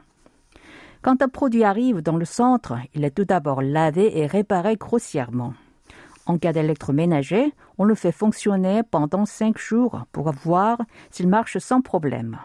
Quand 1.01 1.21
un 1.21 1.29
produit 1.29 1.63
arrive 1.63 2.01
dans 2.01 2.17
le 2.17 2.25
centre, 2.25 2.75
il 2.93 3.03
est 3.05 3.11
tout 3.11 3.25
d'abord 3.25 3.61
lavé 3.63 4.19
et 4.19 4.27
réparé 4.27 4.75
grossièrement. 4.75 5.53
En 6.29 6.37
cas 6.37 6.53
d'électroménager, 6.53 7.55
on 7.79 7.85
le 7.85 7.95
fait 7.95 8.11
fonctionner 8.11 8.83
pendant 8.83 9.25
cinq 9.25 9.57
jours 9.57 10.05
pour 10.11 10.31
voir 10.31 10.77
s'il 11.09 11.27
marche 11.27 11.57
sans 11.57 11.81
problème. 11.81 12.37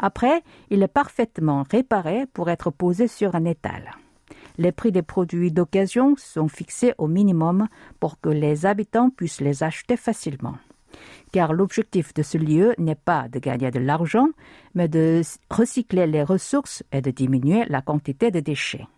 Après, 0.00 0.42
il 0.70 0.82
est 0.82 0.88
parfaitement 0.88 1.64
réparé 1.70 2.26
pour 2.34 2.50
être 2.50 2.72
posé 2.72 3.06
sur 3.06 3.36
un 3.36 3.44
étal. 3.44 3.92
Les 4.58 4.72
prix 4.72 4.90
des 4.90 5.02
produits 5.02 5.52
d'occasion 5.52 6.16
sont 6.18 6.48
fixés 6.48 6.94
au 6.98 7.06
minimum 7.06 7.68
pour 8.00 8.20
que 8.20 8.28
les 8.28 8.66
habitants 8.66 9.10
puissent 9.10 9.40
les 9.40 9.62
acheter 9.62 9.96
facilement. 9.96 10.56
Car 11.30 11.52
l'objectif 11.52 12.12
de 12.14 12.24
ce 12.24 12.38
lieu 12.38 12.74
n'est 12.76 12.96
pas 12.96 13.28
de 13.28 13.38
gagner 13.38 13.70
de 13.70 13.78
l'argent, 13.78 14.30
mais 14.74 14.88
de 14.88 15.22
recycler 15.48 16.08
les 16.08 16.24
ressources 16.24 16.82
et 16.90 17.00
de 17.00 17.12
diminuer 17.12 17.66
la 17.68 17.82
quantité 17.82 18.32
de 18.32 18.40
déchets. 18.40 18.88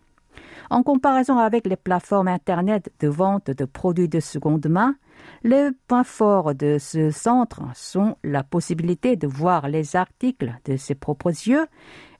En 0.69 0.83
comparaison 0.83 1.37
avec 1.37 1.67
les 1.67 1.75
plateformes 1.75 2.27
Internet 2.27 2.91
de 2.99 3.07
vente 3.07 3.51
de 3.51 3.65
produits 3.65 4.09
de 4.09 4.19
seconde 4.19 4.67
main, 4.67 4.95
les 5.43 5.69
points 5.87 6.03
forts 6.03 6.55
de 6.55 6.77
ce 6.79 7.11
centre 7.11 7.61
sont 7.73 8.17
la 8.23 8.43
possibilité 8.43 9.15
de 9.15 9.27
voir 9.27 9.67
les 9.67 9.95
articles 9.95 10.53
de 10.65 10.77
ses 10.77 10.95
propres 10.95 11.29
yeux 11.29 11.65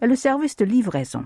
et 0.01 0.07
le 0.07 0.15
service 0.15 0.55
de 0.55 0.65
livraison 0.65 1.25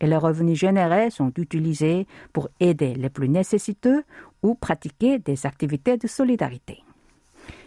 et 0.00 0.06
les 0.06 0.16
revenus 0.16 0.58
générés 0.58 1.10
sont 1.10 1.32
utilisés 1.36 2.06
pour 2.32 2.48
aider 2.58 2.94
les 2.94 3.10
plus 3.10 3.28
nécessiteux 3.28 4.02
ou 4.42 4.54
pratiquer 4.54 5.18
des 5.18 5.46
activités 5.46 5.96
de 5.98 6.06
solidarité. 6.06 6.82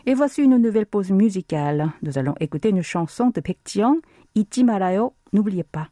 Et 0.06 0.14
voici 0.14 0.42
une 0.42 0.58
nouvelle 0.58 0.86
pause 0.86 1.12
musicale. 1.12 1.92
Nous 2.02 2.18
allons 2.18 2.36
écouter 2.40 2.70
une 2.70 2.82
chanson 2.82 3.30
de 3.30 3.40
Baekjiang, 3.40 3.98
Iti 4.36 4.64
Marayo, 4.64 5.14
n'oubliez 5.32 5.64
pas. 5.64 5.90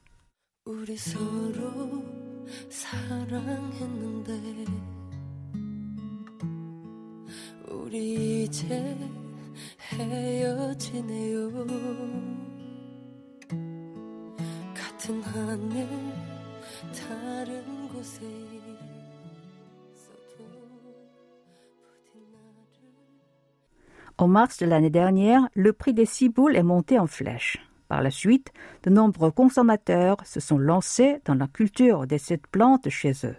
En 24.18 24.28
mars 24.28 24.60
de 24.60 24.66
l'année 24.68 24.92
dernière, 24.92 25.48
le 25.56 25.74
prix 25.74 25.94
des 25.94 26.06
ciboules 26.06 26.56
est 26.56 26.64
monté 26.64 27.00
en 27.00 27.08
flèche. 27.08 27.71
Par 27.92 28.02
la 28.02 28.10
suite, 28.10 28.54
de 28.84 28.90
nombreux 28.90 29.32
consommateurs 29.32 30.16
se 30.24 30.40
sont 30.40 30.58
lancés 30.58 31.18
dans 31.26 31.34
la 31.34 31.48
culture 31.48 32.08
de 32.08 32.18
cette 32.18 32.48
plante 32.48 32.88
chez 32.88 33.12
eux. 33.26 33.36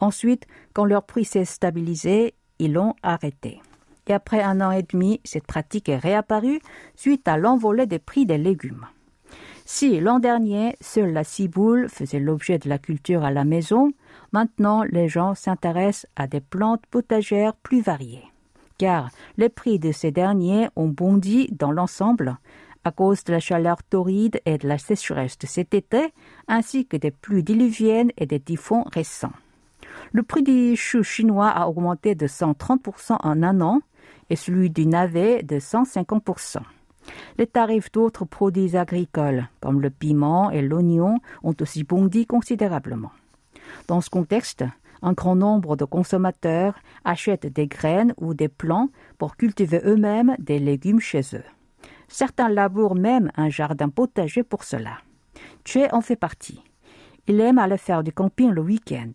Ensuite, 0.00 0.46
quand 0.74 0.84
leur 0.84 1.02
prix 1.04 1.24
s'est 1.24 1.46
stabilisé, 1.46 2.34
ils 2.58 2.74
l'ont 2.74 2.92
arrêté. 3.02 3.62
Et 4.06 4.12
après 4.12 4.42
un 4.42 4.60
an 4.60 4.70
et 4.70 4.82
demi, 4.82 5.22
cette 5.24 5.46
pratique 5.46 5.88
est 5.88 5.96
réapparue 5.96 6.60
suite 6.94 7.26
à 7.26 7.38
l'envolée 7.38 7.86
des 7.86 7.98
prix 7.98 8.26
des 8.26 8.36
légumes. 8.36 8.84
Si 9.64 9.98
l'an 9.98 10.18
dernier, 10.18 10.76
seule 10.82 11.14
la 11.14 11.24
ciboule 11.24 11.88
faisait 11.88 12.20
l'objet 12.20 12.58
de 12.58 12.68
la 12.68 12.76
culture 12.76 13.24
à 13.24 13.30
la 13.30 13.44
maison, 13.44 13.92
maintenant 14.32 14.82
les 14.82 15.08
gens 15.08 15.34
s'intéressent 15.34 16.06
à 16.16 16.26
des 16.26 16.42
plantes 16.42 16.84
potagères 16.90 17.54
plus 17.54 17.80
variées. 17.80 18.24
Car 18.76 19.08
les 19.38 19.48
prix 19.48 19.78
de 19.78 19.90
ces 19.90 20.10
derniers 20.10 20.68
ont 20.76 20.88
bondi 20.88 21.48
dans 21.52 21.72
l'ensemble 21.72 22.36
à 22.84 22.90
cause 22.90 23.24
de 23.24 23.32
la 23.32 23.40
chaleur 23.40 23.82
torride 23.82 24.40
et 24.46 24.58
de 24.58 24.68
la 24.68 24.78
sécheresse 24.78 25.38
de 25.38 25.46
cet 25.46 25.74
été, 25.74 26.12
ainsi 26.48 26.86
que 26.86 26.96
des 26.96 27.10
pluies 27.10 27.42
diluviennes 27.42 28.12
et 28.16 28.26
des 28.26 28.40
typhons 28.40 28.84
récents. 28.92 29.32
Le 30.12 30.22
prix 30.22 30.42
du 30.42 30.76
chou 30.76 31.02
chinois 31.02 31.48
a 31.48 31.68
augmenté 31.68 32.14
de 32.14 32.26
130% 32.26 33.16
en 33.22 33.42
un 33.42 33.60
an 33.60 33.80
et 34.28 34.36
celui 34.36 34.70
du 34.70 34.86
navet 34.86 35.42
de 35.42 35.58
150%. 35.58 36.58
Les 37.38 37.46
tarifs 37.46 37.90
d'autres 37.92 38.24
produits 38.24 38.76
agricoles, 38.76 39.48
comme 39.60 39.80
le 39.80 39.90
piment 39.90 40.50
et 40.50 40.62
l'oignon, 40.62 41.18
ont 41.42 41.54
aussi 41.60 41.84
bondi 41.84 42.26
considérablement. 42.26 43.12
Dans 43.88 44.00
ce 44.00 44.10
contexte, 44.10 44.64
un 45.02 45.12
grand 45.12 45.36
nombre 45.36 45.76
de 45.76 45.84
consommateurs 45.84 46.74
achètent 47.04 47.46
des 47.46 47.66
graines 47.66 48.14
ou 48.18 48.34
des 48.34 48.48
plants 48.48 48.88
pour 49.18 49.36
cultiver 49.36 49.80
eux-mêmes 49.84 50.36
des 50.38 50.58
légumes 50.58 51.00
chez 51.00 51.22
eux. 51.34 51.44
Certains 52.10 52.48
labourent 52.48 52.96
même 52.96 53.30
un 53.36 53.48
jardin 53.48 53.88
potager 53.88 54.42
pour 54.42 54.64
cela. 54.64 54.98
Chue 55.64 55.86
en 55.92 56.00
fait 56.00 56.16
partie. 56.16 56.60
Il 57.28 57.40
aime 57.40 57.58
aller 57.58 57.78
faire 57.78 58.02
du 58.02 58.12
camping 58.12 58.50
le 58.50 58.60
week-end. 58.60 59.12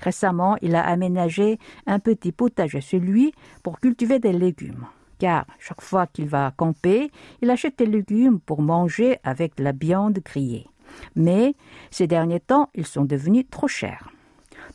Récemment, 0.00 0.56
il 0.62 0.76
a 0.76 0.86
aménagé 0.86 1.58
un 1.86 1.98
petit 1.98 2.30
potager 2.30 2.80
chez 2.80 3.00
lui 3.00 3.32
pour 3.64 3.80
cultiver 3.80 4.20
des 4.20 4.32
légumes. 4.32 4.86
Car 5.18 5.44
chaque 5.58 5.80
fois 5.80 6.06
qu'il 6.06 6.28
va 6.28 6.52
camper, 6.56 7.10
il 7.42 7.50
achète 7.50 7.78
des 7.78 7.86
légumes 7.86 8.38
pour 8.38 8.62
manger 8.62 9.18
avec 9.24 9.56
de 9.56 9.64
la 9.64 9.72
viande 9.72 10.20
grillée. 10.20 10.68
Mais 11.16 11.56
ces 11.90 12.06
derniers 12.06 12.40
temps, 12.40 12.70
ils 12.74 12.86
sont 12.86 13.04
devenus 13.04 13.46
trop 13.50 13.68
chers. 13.68 14.10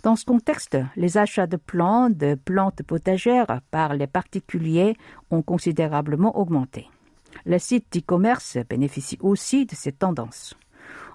Dans 0.04 0.18
ce 0.18 0.26
contexte, 0.26 0.78
les 0.98 1.18
achats 1.18 1.48
de 1.48 1.58
plantes, 1.58 2.18
de 2.18 2.36
plantes 2.36 2.84
potagères 2.84 3.62
par 3.72 3.94
les 3.94 4.08
particuliers 4.08 4.98
ont 5.30 5.42
considérablement 5.42 6.38
augmenté. 6.38 6.90
Les 7.46 7.60
sites 7.60 7.92
d'e-commerce 7.92 8.58
bénéficient 8.70 9.20
aussi 9.22 9.66
de 9.66 9.76
ces 9.76 9.92
tendances. 9.92 10.56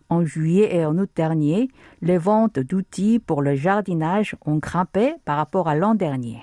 En 0.09 0.25
juillet 0.25 0.75
et 0.75 0.85
en 0.85 0.97
août 0.99 1.11
dernier, 1.15 1.69
les 2.01 2.19
ventes 2.19 2.59
d'outils 2.59 3.19
pour 3.19 3.43
le 3.43 3.57
jardinage 3.57 4.37
ont 4.45 4.57
grimpé 4.57 5.15
par 5.25 5.37
rapport 5.37 5.69
à 5.69 5.75
l'an 5.75 5.95
dernier. 5.95 6.43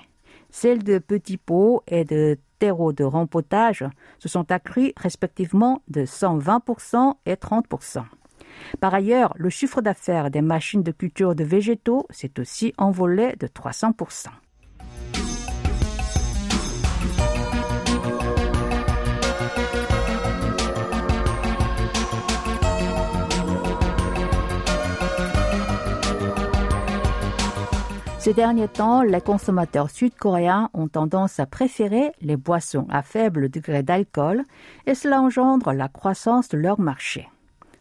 Celles 0.50 0.84
de 0.84 0.98
petits 0.98 1.38
pots 1.38 1.82
et 1.88 2.04
de 2.04 2.38
terreaux 2.58 2.92
de 2.92 3.04
rempotage 3.04 3.84
se 4.18 4.28
sont 4.28 4.50
accrues 4.52 4.92
respectivement 4.96 5.82
de 5.88 6.04
120% 6.04 7.14
et 7.26 7.34
30%. 7.34 8.04
Par 8.80 8.94
ailleurs, 8.94 9.34
le 9.36 9.50
chiffre 9.50 9.80
d'affaires 9.80 10.30
des 10.30 10.42
machines 10.42 10.82
de 10.82 10.92
culture 10.92 11.34
de 11.34 11.44
végétaux 11.44 12.06
s'est 12.10 12.38
aussi 12.38 12.72
envolé 12.78 13.34
de 13.40 13.46
300%. 13.46 14.28
Ces 28.24 28.32
derniers 28.32 28.68
temps, 28.68 29.02
les 29.02 29.20
consommateurs 29.20 29.90
sud-coréens 29.90 30.70
ont 30.72 30.88
tendance 30.88 31.38
à 31.40 31.44
préférer 31.44 32.10
les 32.22 32.38
boissons 32.38 32.86
à 32.88 33.02
faible 33.02 33.50
degré 33.50 33.82
d'alcool 33.82 34.44
et 34.86 34.94
cela 34.94 35.20
engendre 35.20 35.74
la 35.74 35.88
croissance 35.88 36.48
de 36.48 36.56
leur 36.56 36.80
marché. 36.80 37.28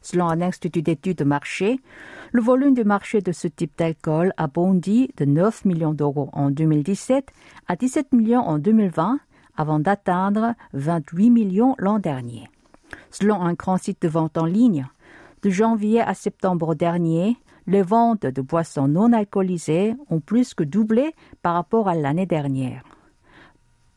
Selon 0.02 0.28
un 0.28 0.42
institut 0.42 0.82
d'études 0.82 1.20
de 1.20 1.24
marché, 1.24 1.80
le 2.34 2.42
volume 2.42 2.74
du 2.74 2.84
marché 2.84 3.22
de 3.22 3.32
ce 3.32 3.48
type 3.48 3.72
d'alcool 3.78 4.34
a 4.36 4.48
bondi 4.48 5.12
de 5.16 5.24
9 5.24 5.64
millions 5.64 5.94
d'euros 5.94 6.30
en 6.34 6.52
2017 6.52 7.32
à 7.70 7.78
17 7.78 8.12
millions 8.12 8.46
en 8.46 8.60
2020 8.60 9.20
avant 9.56 9.80
d'atteindre 9.80 10.56
28 10.74 11.30
millions 11.30 11.74
l'an 11.78 12.00
dernier. 12.00 12.50
Selon 13.12 13.42
un 13.42 13.54
grand 13.54 13.78
site 13.78 14.02
de 14.02 14.10
vente 14.10 14.38
en 14.38 14.46
ligne, 14.46 14.90
de 15.42 15.50
janvier 15.50 16.02
à 16.02 16.14
septembre 16.14 16.76
dernier, 16.76 17.38
les 17.68 17.82
ventes 17.82 18.26
de 18.26 18.42
boissons 18.42 18.88
non 18.88 19.14
alcoolisées 19.14 19.96
ont 20.10 20.20
plus 20.20 20.54
que 20.54 20.64
doublé 20.64 21.14
par 21.42 21.56
rapport 21.56 21.88
à 21.88 21.96
l'année 21.96 22.26
dernière. 22.26 22.84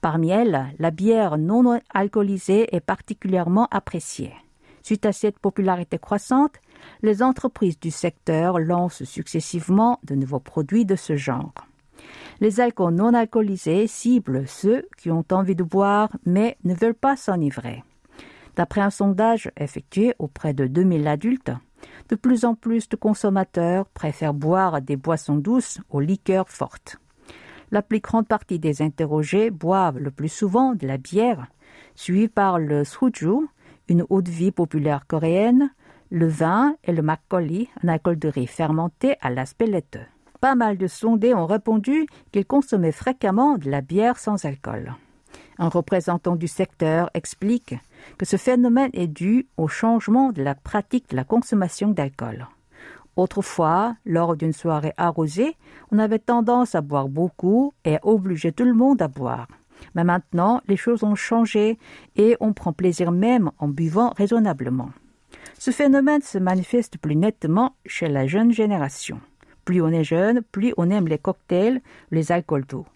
Parmi 0.00 0.30
elles, 0.30 0.66
la 0.78 0.90
bière 0.90 1.38
non 1.38 1.80
alcoolisée 1.92 2.75
est 2.75 2.80
particulièrement 2.80 3.66
appréciée. 3.70 4.35
Suite 4.82 5.04
à 5.04 5.12
cette 5.12 5.40
popularité 5.40 5.99
croissante, 5.99 6.54
les 7.02 7.23
entreprises 7.23 7.80
du 7.80 7.90
secteur 7.90 8.61
lancent 8.61 9.02
successivement 9.02 9.99
de 10.04 10.14
nouveaux 10.14 10.38
produits 10.38 10.85
de 10.85 10.94
ce 10.94 11.16
genre. 11.16 11.52
Les 12.40 12.61
alcools 12.61 12.94
non 12.94 13.14
alcoolisés 13.14 13.87
ciblent 13.88 14.46
ceux 14.46 14.87
qui 14.96 15.11
ont 15.11 15.25
envie 15.32 15.56
de 15.56 15.64
boire 15.64 16.11
mais 16.25 16.56
ne 16.64 16.75
veulent 16.75 16.94
pas 16.94 17.16
s'enivrer. 17.16 17.82
D'après 18.54 18.80
un 18.80 18.90
sondage 18.90 19.50
effectué 19.56 20.14
auprès 20.18 20.54
de 20.54 20.66
2000 20.66 21.08
adultes, 21.08 21.50
de 22.09 22.15
plus 22.15 22.45
en 22.45 22.55
plus 22.55 22.89
de 22.89 22.97
consommateurs 22.97 23.87
préfèrent 23.87 24.35
boire 24.35 24.81
des 24.81 24.97
boissons 24.97 25.37
douces 25.37 25.81
aux 25.91 26.01
liqueurs 26.01 26.49
fortes. 26.49 26.99
La 27.73 27.83
plus 27.83 28.01
grande 28.01 28.29
partie 28.29 28.59
des 28.59 28.83
interrogés 28.83 29.51
boivent 29.51 29.99
le 29.99 30.11
plus 30.11 30.29
souvent 30.29 30.75
de 30.75 30.87
la 30.87 30.99
bière, 30.99 31.47
suivie 31.95 32.29
par 32.29 32.59
le 32.59 32.85
soju, 32.85 33.49
une 33.89 34.05
eau 34.09 34.23
de 34.23 34.31
vie 34.31 34.53
populaire 34.53 35.07
coréenne, 35.07 35.71
le 36.11 36.29
vin 36.29 36.77
et 36.85 36.92
le 36.92 37.03
makgeolli, 37.03 37.69
un 37.83 37.88
alcool 37.88 38.19
de 38.19 38.29
riz 38.29 38.47
fermenté 38.47 39.16
à 39.21 39.31
l'aspect 39.31 39.66
laiteux. 39.66 40.07
Pas 40.40 40.55
mal 40.55 40.77
de 40.77 40.87
sondés 40.87 41.35
ont 41.35 41.47
répondu 41.47 42.07
qu'ils 42.31 42.47
consommaient 42.47 42.92
fréquemment 42.92 43.59
de 43.59 43.71
la 43.71 43.81
bière 43.81 44.19
sans 44.19 44.45
alcool. 44.45 44.95
Un 45.59 45.69
représentant 45.69 46.37
du 46.37 46.49
secteur 46.49 47.11
explique 47.14 47.75
que 48.19 48.27
ce 48.27 48.37
phénomène 48.37 48.90
est 48.92 49.07
dû 49.07 49.47
au 49.57 49.69
changement 49.69 50.33
de 50.33 50.42
la 50.42 50.55
pratique 50.55 51.11
de 51.11 51.16
la 51.16 51.25
consommation 51.25 51.88
d'alcool. 51.88 52.47
Autrefois, 53.16 53.97
lors 54.05 54.37
d'une 54.37 54.53
soirée 54.53 54.92
arrosée, 54.99 55.57
on 55.90 55.99
avait 55.99 56.19
tendance 56.19 56.75
à 56.75 56.83
boire 56.83 57.09
beaucoup 57.09 57.73
et 57.85 57.97
à 57.97 58.01
obliger 58.03 58.53
tout 58.53 58.64
le 58.64 58.75
monde 58.75 59.01
à 59.01 59.09
boire. 59.09 59.49
Mais 59.95 60.05
maintenant, 60.05 60.61
les 60.69 60.77
choses 60.77 61.03
ont 61.03 61.14
changé 61.14 61.79
et 62.16 62.37
on 62.40 62.53
prend 62.53 62.75
plaisir 62.75 63.12
même 63.12 63.51
en 63.59 63.69
buvant 63.69 64.11
raisonnablement. 64.16 64.90
Ce 65.59 65.71
phénomène 65.71 66.21
se 66.21 66.37
manifeste 66.37 66.99
plus 66.99 67.16
nettement 67.16 67.75
chez 67.87 68.09
la 68.09 68.27
jeune 68.27 68.53
génération. 68.53 69.21
Plus 69.64 69.81
on 69.81 69.88
est 69.88 70.05
jeune, 70.05 70.42
plus 70.42 70.75
on 70.77 70.90
aime 70.90 71.09
les 71.09 71.19
cocktails, 71.19 71.81
les 72.11 72.31
alcools 72.31 72.66
doux. 72.66 72.87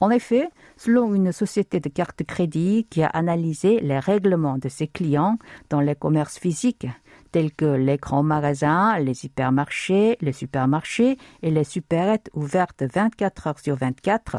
En 0.00 0.10
effet, 0.10 0.48
selon 0.76 1.14
une 1.14 1.32
société 1.32 1.80
de 1.80 1.88
carte 1.88 2.22
crédit 2.24 2.86
qui 2.90 3.02
a 3.02 3.08
analysé 3.08 3.80
les 3.80 3.98
règlements 3.98 4.58
de 4.58 4.68
ses 4.68 4.86
clients 4.86 5.38
dans 5.70 5.80
les 5.80 5.94
commerces 5.94 6.38
physiques, 6.38 6.86
tels 7.32 7.52
que 7.52 7.64
les 7.64 7.96
grands 7.96 8.22
magasins, 8.22 8.98
les 8.98 9.24
hypermarchés, 9.24 10.16
les 10.20 10.32
supermarchés 10.32 11.16
et 11.42 11.50
les 11.50 11.64
supérettes 11.64 12.30
ouvertes 12.34 12.82
24 12.82 13.46
heures 13.46 13.58
sur 13.58 13.76
24, 13.76 14.36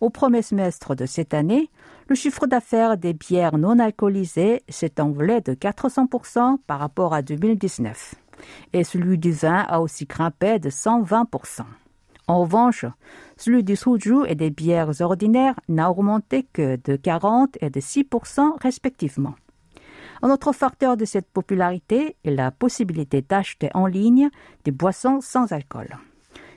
au 0.00 0.10
premier 0.10 0.42
semestre 0.42 0.94
de 0.94 1.06
cette 1.06 1.34
année, 1.34 1.70
le 2.08 2.14
chiffre 2.14 2.46
d'affaires 2.46 2.96
des 2.96 3.12
bières 3.12 3.56
non 3.56 3.78
alcoolisées 3.78 4.62
s'est 4.68 5.00
envolé 5.00 5.40
de 5.40 5.54
400% 5.54 6.58
par 6.66 6.80
rapport 6.80 7.14
à 7.14 7.22
2019 7.22 8.14
et 8.72 8.84
celui 8.84 9.18
du 9.18 9.32
vin 9.32 9.64
a 9.68 9.80
aussi 9.80 10.06
grimpé 10.06 10.58
de 10.58 10.70
120%. 10.70 11.62
En 12.30 12.42
revanche, 12.42 12.84
celui 13.36 13.64
du 13.64 13.74
soju 13.74 14.24
et 14.28 14.36
des 14.36 14.50
bières 14.50 15.00
ordinaires 15.00 15.58
n'a 15.68 15.90
augmenté 15.90 16.46
que 16.52 16.78
de 16.84 16.94
40 16.94 17.58
et 17.60 17.70
de 17.70 17.80
6% 17.80 18.62
respectivement. 18.62 19.34
Un 20.22 20.30
autre 20.30 20.52
facteur 20.52 20.96
de 20.96 21.04
cette 21.04 21.28
popularité 21.28 22.14
est 22.22 22.30
la 22.30 22.52
possibilité 22.52 23.20
d'acheter 23.20 23.68
en 23.74 23.86
ligne 23.86 24.30
des 24.62 24.70
boissons 24.70 25.20
sans 25.20 25.52
alcool. 25.52 25.98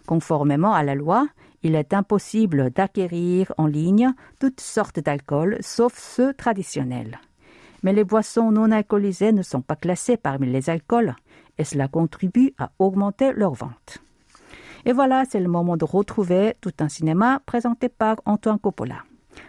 Conformément 0.05 0.75
à 0.75 0.83
la 0.83 0.93
loi, 0.93 1.27
il 1.63 1.73
est 1.73 1.95
impossible 1.95 2.69
d'acquérir 2.69 3.51
en 3.57 3.65
ligne 3.65 4.13
toutes 4.39 4.61
sortes 4.61 4.99
d'alcool, 4.99 5.57
sauf 5.61 5.97
ceux 5.97 6.35
traditionnels. 6.35 7.19
Mais 7.81 7.93
les 7.93 8.03
boissons 8.03 8.51
non 8.51 8.69
alcoolisées 8.69 9.31
ne 9.31 9.41
sont 9.41 9.63
pas 9.63 9.75
classées 9.75 10.17
parmi 10.17 10.45
les 10.45 10.69
alcools, 10.69 11.15
et 11.57 11.63
cela 11.63 11.87
contribue 11.87 12.53
à 12.59 12.69
augmenter 12.77 13.31
leur 13.33 13.53
vente. 13.53 14.03
Et 14.85 14.91
voilà, 14.91 15.23
c'est 15.25 15.39
le 15.39 15.47
moment 15.47 15.77
de 15.77 15.85
retrouver 15.85 16.55
tout 16.59 16.73
un 16.79 16.89
cinéma 16.89 17.41
présenté 17.45 17.87
par 17.87 18.17
Antoine 18.25 18.59
Coppola. 18.59 19.03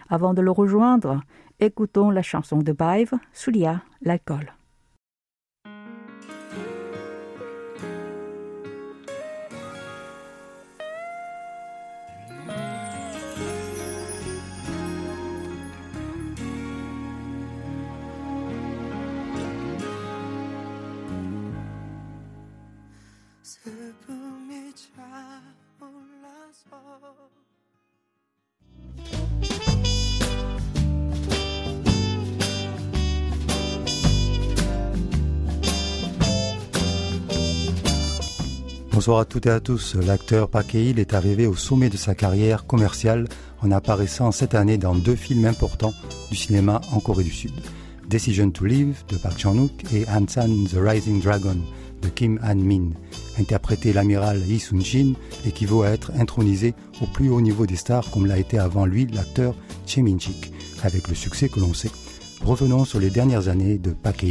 Avant 0.09 0.33
de 0.33 0.41
le 0.41 0.51
rejoindre, 0.51 1.21
écoutons 1.59 2.11
la 2.11 2.23
chanson 2.23 2.59
de 2.59 2.73
Bive, 2.73 3.15
Soulia, 3.33 3.83
l'alcool. 4.03 4.53
Bonsoir 39.05 39.21
à 39.21 39.27
toutes 39.27 39.45
et 39.45 39.51
à 39.51 39.61
tous. 39.61 39.97
L'acteur 39.97 40.49
Hae-il 40.55 40.99
est 40.99 41.13
arrivé 41.13 41.47
au 41.47 41.55
sommet 41.55 41.91
de 41.91 41.97
sa 41.99 42.15
carrière 42.15 42.65
commerciale 42.65 43.29
en 43.61 43.71
apparaissant 43.71 44.33
cette 44.33 44.55
année 44.55 44.79
dans 44.79 44.95
deux 44.95 45.15
films 45.15 45.45
importants 45.45 45.93
du 46.31 46.39
cinéma 46.39 46.81
en 46.91 47.01
Corée 47.01 47.23
du 47.23 47.31
Sud. 47.31 47.53
Decision 48.09 48.51
to 48.51 48.65
Live 48.65 49.05
de 49.11 49.19
Park 49.19 49.39
Chan-wook 49.39 49.73
et 49.93 50.07
Hansan 50.09 50.65
the 50.71 50.79
Rising 50.79 51.21
Dragon 51.21 51.59
de 52.01 52.09
Kim 52.09 52.41
Han-min. 52.43 52.93
Interpréter 53.39 53.93
l'amiral 53.93 54.41
Lee 54.41 54.59
Sun-shin 54.59 55.13
équivaut 55.45 55.83
à 55.83 55.91
être 55.91 56.11
intronisé 56.19 56.73
au 57.03 57.07
plus 57.07 57.29
haut 57.29 57.43
niveau 57.43 57.67
des 57.67 57.77
stars 57.77 58.11
comme 58.11 58.25
l'a 58.25 58.39
été 58.39 58.59
avant 58.59 58.87
lui 58.87 59.07
l'acteur 59.09 59.55
Che 59.87 59.99
Min-chik, 59.99 60.51
avec 60.83 61.09
le 61.09 61.15
succès 61.15 61.51
que 61.51 61.61
l'on 61.61 61.75
sait. 61.75 61.91
Revenons 62.43 62.87
sur 62.87 63.01
les 63.01 63.11
dernières 63.11 63.49
années 63.49 63.77
de 63.77 63.91
Park 63.91 64.25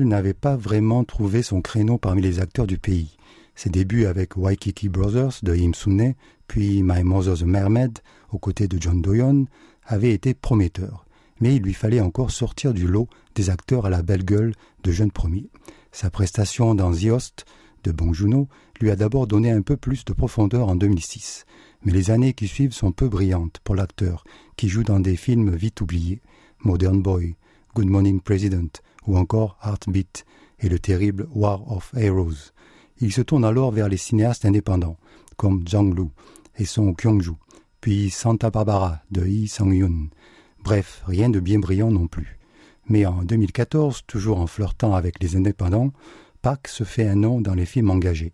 N'avait 0.00 0.34
pas 0.34 0.56
vraiment 0.56 1.04
trouvé 1.04 1.42
son 1.42 1.62
créneau 1.62 1.96
parmi 1.96 2.20
les 2.20 2.40
acteurs 2.40 2.66
du 2.66 2.78
pays. 2.78 3.16
Ses 3.54 3.70
débuts 3.70 4.06
avec 4.06 4.36
Waikiki 4.36 4.88
Brothers 4.88 5.38
de 5.44 5.54
Im 5.54 5.72
Sune, 5.72 6.14
puis 6.48 6.82
My 6.82 7.04
Mother's 7.04 7.42
Mermaid 7.42 8.00
aux 8.32 8.38
côtés 8.38 8.66
de 8.66 8.76
John 8.80 9.00
Doyon, 9.00 9.46
avaient 9.84 10.12
été 10.12 10.34
prometteurs. 10.34 11.06
Mais 11.40 11.54
il 11.56 11.62
lui 11.62 11.74
fallait 11.74 12.00
encore 12.00 12.32
sortir 12.32 12.74
du 12.74 12.88
lot 12.88 13.08
des 13.36 13.50
acteurs 13.50 13.86
à 13.86 13.90
la 13.90 14.02
belle 14.02 14.24
gueule 14.24 14.52
de 14.82 14.90
jeunes 14.90 15.12
premiers. 15.12 15.48
Sa 15.92 16.10
prestation 16.10 16.74
dans 16.74 16.92
The 16.92 17.04
Host 17.04 17.44
de 17.84 17.92
Bong 17.92 18.12
Joon-ho 18.12 18.48
lui 18.80 18.90
a 18.90 18.96
d'abord 18.96 19.28
donné 19.28 19.52
un 19.52 19.62
peu 19.62 19.76
plus 19.76 20.04
de 20.04 20.12
profondeur 20.12 20.68
en 20.68 20.74
2006. 20.74 21.46
Mais 21.84 21.92
les 21.92 22.10
années 22.10 22.32
qui 22.32 22.48
suivent 22.48 22.74
sont 22.74 22.90
peu 22.90 23.08
brillantes 23.08 23.60
pour 23.62 23.76
l'acteur, 23.76 24.24
qui 24.56 24.68
joue 24.68 24.82
dans 24.82 25.00
des 25.00 25.16
films 25.16 25.54
vite 25.54 25.80
oubliés, 25.80 26.20
Modern 26.64 27.00
Boy, 27.00 27.36
Good 27.74 27.88
Morning 27.88 28.20
President 28.20 28.82
ou 29.06 29.16
encore 29.16 29.56
Heartbeat 29.64 30.26
et 30.60 30.68
le 30.68 30.78
terrible 30.78 31.26
War 31.34 31.72
of 31.72 31.94
Heroes. 31.96 32.52
Il 33.00 33.12
se 33.12 33.22
tourne 33.22 33.46
alors 33.46 33.72
vers 33.72 33.88
les 33.88 33.96
cinéastes 33.96 34.44
indépendants, 34.44 34.98
comme 35.38 35.66
Zhang 35.66 35.94
Lu 35.96 36.08
et 36.58 36.66
son 36.66 36.92
Kyung-ju, 36.92 37.32
puis 37.80 38.10
Santa 38.10 38.50
Barbara 38.50 39.00
de 39.10 39.22
Lee 39.22 39.48
Sang-yoon. 39.48 40.10
Bref, 40.62 41.02
rien 41.06 41.30
de 41.30 41.40
bien 41.40 41.60
brillant 41.60 41.90
non 41.90 42.08
plus. 42.08 42.38
Mais 42.88 43.06
en 43.06 43.22
2014, 43.22 44.02
toujours 44.06 44.40
en 44.40 44.46
flirtant 44.46 44.94
avec 44.94 45.22
les 45.22 45.36
indépendants, 45.36 45.92
Park 46.42 46.68
se 46.68 46.84
fait 46.84 47.08
un 47.08 47.16
nom 47.16 47.40
dans 47.40 47.54
les 47.54 47.66
films 47.66 47.90
engagés. 47.90 48.32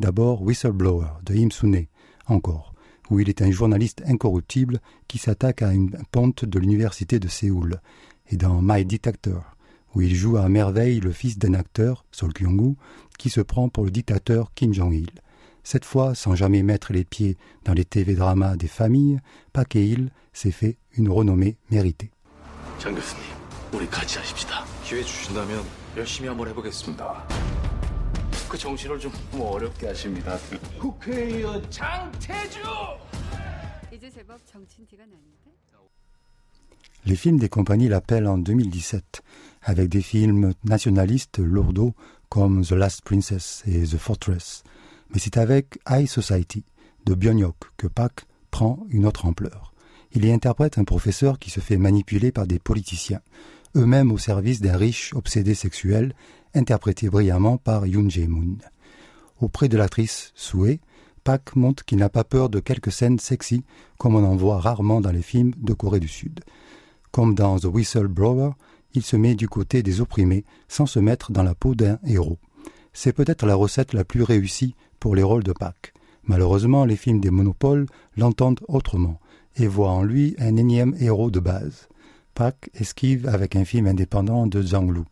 D'abord 0.00 0.42
Whistleblower 0.42 1.10
de 1.24 1.34
Im 1.34 1.50
Sune, 1.52 1.86
encore, 2.26 2.74
où 3.08 3.20
il 3.20 3.28
est 3.28 3.42
un 3.42 3.50
journaliste 3.52 4.02
incorruptible 4.06 4.80
qui 5.06 5.18
s'attaque 5.18 5.62
à 5.62 5.72
une 5.72 5.96
ponte 6.10 6.44
de 6.44 6.58
l'université 6.58 7.20
de 7.20 7.28
Séoul, 7.28 7.80
et 8.30 8.36
dans 8.36 8.60
My 8.62 8.84
Dictator, 8.84 9.56
où 9.94 10.00
il 10.00 10.14
joue 10.14 10.36
à 10.36 10.48
merveille 10.48 11.00
le 11.00 11.12
fils 11.12 11.38
d'un 11.38 11.54
acteur, 11.54 12.04
Sol 12.12 12.32
Kyung-gu, 12.32 12.76
qui 13.18 13.28
se 13.28 13.40
prend 13.40 13.68
pour 13.68 13.84
le 13.84 13.90
dictateur 13.90 14.52
Kim 14.54 14.72
Jong-il. 14.72 15.10
Cette 15.62 15.84
fois, 15.84 16.14
sans 16.14 16.34
jamais 16.34 16.62
mettre 16.62 16.92
les 16.92 17.04
pieds 17.04 17.36
dans 17.64 17.74
les 17.74 17.84
TV-dramas 17.84 18.56
des 18.56 18.68
familles, 18.68 19.20
Park 19.52 19.76
Hee-il 19.76 20.10
s'est 20.32 20.50
fait 20.50 20.78
une 20.96 21.10
renommée 21.10 21.58
méritée. 21.70 22.10
Les 37.06 37.16
films 37.16 37.38
des 37.38 37.48
compagnies 37.48 37.88
l'appellent 37.88 38.26
en 38.26 38.38
2017, 38.38 39.22
avec 39.62 39.88
des 39.88 40.02
films 40.02 40.52
nationalistes 40.64 41.38
lourdeaux 41.38 41.94
comme 42.28 42.64
The 42.64 42.72
Last 42.72 43.02
Princess 43.02 43.62
et 43.66 43.82
The 43.84 43.96
Fortress. 43.96 44.62
Mais 45.12 45.18
c'est 45.18 45.38
avec 45.38 45.78
High 45.88 46.06
Society 46.06 46.64
de 47.06 47.14
Byonyok 47.14 47.56
que 47.76 47.86
Pak 47.86 48.26
prend 48.50 48.86
une 48.90 49.06
autre 49.06 49.26
ampleur. 49.26 49.72
Il 50.12 50.24
y 50.24 50.32
interprète 50.32 50.78
un 50.78 50.84
professeur 50.84 51.38
qui 51.38 51.50
se 51.50 51.60
fait 51.60 51.76
manipuler 51.76 52.32
par 52.32 52.46
des 52.46 52.58
politiciens, 52.58 53.20
eux-mêmes 53.76 54.12
au 54.12 54.18
service 54.18 54.60
d'un 54.60 54.76
riche 54.76 55.14
obsédé 55.14 55.54
sexuel, 55.54 56.14
interprété 56.54 57.08
brillamment 57.08 57.58
par 57.58 57.86
Yoon 57.86 58.08
Jae-moon. 58.08 58.58
Auprès 59.40 59.68
de 59.68 59.76
l'actrice 59.78 60.32
Sue, 60.34 60.80
Pak 61.24 61.56
montre 61.56 61.84
qu'il 61.84 61.98
n'a 61.98 62.08
pas 62.08 62.24
peur 62.24 62.50
de 62.50 62.60
quelques 62.60 62.92
scènes 62.92 63.18
sexy, 63.18 63.64
comme 63.98 64.14
on 64.14 64.24
en 64.24 64.36
voit 64.36 64.58
rarement 64.58 65.00
dans 65.00 65.12
les 65.12 65.22
films 65.22 65.52
de 65.56 65.72
Corée 65.72 66.00
du 66.00 66.08
Sud. 66.08 66.40
Comme 67.12 67.34
dans 67.34 67.58
The 67.58 67.64
Whistleblower, 67.64 68.52
il 68.94 69.02
se 69.02 69.16
met 69.16 69.34
du 69.34 69.48
côté 69.48 69.82
des 69.82 70.00
opprimés 70.00 70.44
sans 70.68 70.86
se 70.86 70.98
mettre 70.98 71.32
dans 71.32 71.42
la 71.42 71.54
peau 71.54 71.74
d'un 71.74 71.98
héros. 72.04 72.38
C'est 72.92 73.12
peut-être 73.12 73.46
la 73.46 73.54
recette 73.54 73.92
la 73.92 74.04
plus 74.04 74.22
réussie 74.22 74.74
pour 74.98 75.14
les 75.14 75.22
rôles 75.22 75.44
de 75.44 75.52
Pak. 75.52 75.92
Malheureusement, 76.24 76.84
les 76.84 76.96
films 76.96 77.20
des 77.20 77.30
monopoles 77.30 77.86
l'entendent 78.16 78.60
autrement 78.68 79.20
et 79.56 79.66
voient 79.66 79.90
en 79.90 80.02
lui 80.02 80.34
un 80.38 80.56
énième 80.56 80.94
héros 81.00 81.30
de 81.30 81.40
base. 81.40 81.88
Pak 82.34 82.70
esquive 82.74 83.28
avec 83.28 83.56
un 83.56 83.64
film 83.64 83.86
indépendant 83.86 84.46
de 84.46 84.62
Zhang 84.62 84.90
Lu. 84.90 85.02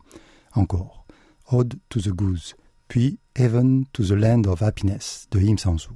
Encore, 0.53 1.05
Ode 1.51 1.75
to 1.89 1.99
the 1.99 2.09
Goose, 2.09 2.55
puis 2.87 3.19
Heaven 3.35 3.85
to 3.91 4.03
the 4.03 4.11
Land 4.11 4.43
of 4.45 4.61
Happiness 4.61 5.27
de 5.31 5.39
Im 5.39 5.57
Sang-soo. 5.57 5.93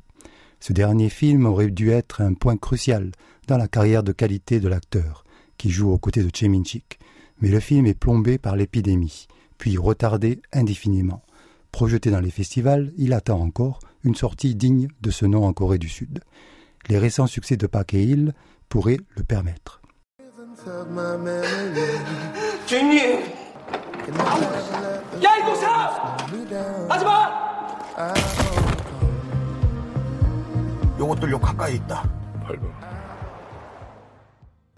Ce 0.59 0.73
dernier 0.73 1.09
film 1.09 1.45
aurait 1.45 1.69
dû 1.69 1.91
être 1.91 2.21
un 2.21 2.33
point 2.33 2.57
crucial 2.57 3.11
dans 3.47 3.57
la 3.57 3.67
carrière 3.67 4.03
de 4.03 4.11
qualité 4.11 4.59
de 4.59 4.67
l'acteur, 4.67 5.23
qui 5.63 5.69
joue 5.69 5.93
aux 5.93 5.97
côtés 5.97 6.21
de 6.21 6.29
Che 6.29 6.43
Min-chik, 6.43 6.99
mais 7.39 7.47
le 7.47 7.61
film 7.61 7.85
est 7.85 7.93
plombé 7.93 8.37
par 8.37 8.57
l'épidémie, 8.57 9.29
puis 9.57 9.77
retardé 9.77 10.41
indéfiniment. 10.51 11.21
Projeté 11.71 12.11
dans 12.11 12.19
les 12.19 12.31
festivals, 12.31 12.91
il 12.97 13.13
attend 13.13 13.39
encore 13.39 13.79
une 14.03 14.13
sortie 14.13 14.55
digne 14.55 14.89
de 14.99 15.09
ce 15.09 15.25
nom 15.25 15.45
en 15.45 15.53
Corée 15.53 15.77
du 15.77 15.87
Sud. 15.87 16.19
Les 16.89 16.97
récents 16.97 17.27
succès 17.27 17.55
de 17.55 17.65
Park 17.65 17.93
Hae-il 17.93 18.33
pourraient 18.67 18.99
le 19.15 19.23
permettre. 19.23 19.81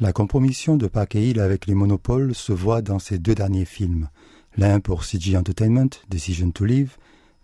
La 0.02 0.12
compromission 0.12 0.76
de 0.76 0.88
Park 0.88 1.16
Hae-il 1.16 1.40
avec 1.40 1.68
les 1.68 1.74
monopoles 1.74 2.36
se 2.36 2.52
voit 2.52 2.82
dans 2.82 3.00
ses 3.00 3.18
deux 3.18 3.34
derniers 3.34 3.64
films. 3.64 4.10
L'un 4.58 4.82
pour 4.82 5.06
CG 5.06 5.38
Entertainment, 5.38 5.88
Decision 6.10 6.52
to 6.52 6.66
Live, 6.66 6.98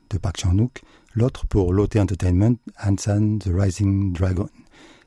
de 0.09 0.17
Park 0.17 0.37
Chan-wook, 0.37 0.81
l'autre 1.13 1.47
pour 1.47 1.71
Lotte 1.71 1.95
Entertainment, 1.95 2.57
Hansan 2.77 3.39
The 3.39 3.51
Rising 3.53 4.11
Dragon. 4.11 4.49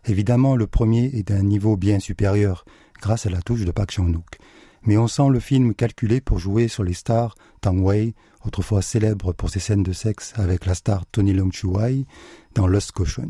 Évidemment, 0.07 0.57
le 0.57 0.67
premier 0.67 1.11
est 1.13 1.29
d'un 1.29 1.43
niveau 1.43 1.77
bien 1.77 1.99
supérieur, 1.99 2.65
grâce 3.03 3.27
à 3.27 3.31
la 3.31 3.43
touche 3.43 3.67
de 3.67 3.73
Park 3.73 3.91
Chan-wook. 3.91 4.39
Mais 4.85 4.97
on 4.97 5.07
sent 5.07 5.29
le 5.29 5.39
film 5.39 5.75
calculé 5.75 6.23
pour 6.23 6.39
jouer 6.39 6.69
sur 6.69 6.83
les 6.83 6.95
stars 6.95 7.35
Tang 7.61 7.79
Wei, 7.79 8.15
autrefois 8.47 8.81
célèbre 8.81 9.35
pour 9.35 9.51
ses 9.51 9.61
scènes 9.61 9.83
de 9.83 9.93
sexe 9.93 10.33
avec 10.37 10.65
la 10.65 10.75
star 10.75 11.05
Tony 11.13 11.35
Leung 11.35 11.53
Chu-wai 11.53 12.07
dans 12.55 12.67
Lost 12.67 12.93
Caution. 12.93 13.29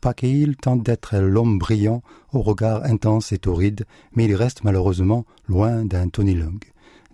Park 0.00 0.24
tente 0.62 0.82
d'être 0.82 1.16
l'homme 1.18 1.58
brillant 1.58 2.02
au 2.32 2.40
regard 2.40 2.84
intense 2.84 3.32
et 3.32 3.38
torride, 3.38 3.84
mais 4.14 4.24
il 4.24 4.34
reste 4.34 4.64
malheureusement 4.64 5.26
loin 5.46 5.84
d'un 5.84 6.08
Tony 6.08 6.34
Leung, 6.34 6.60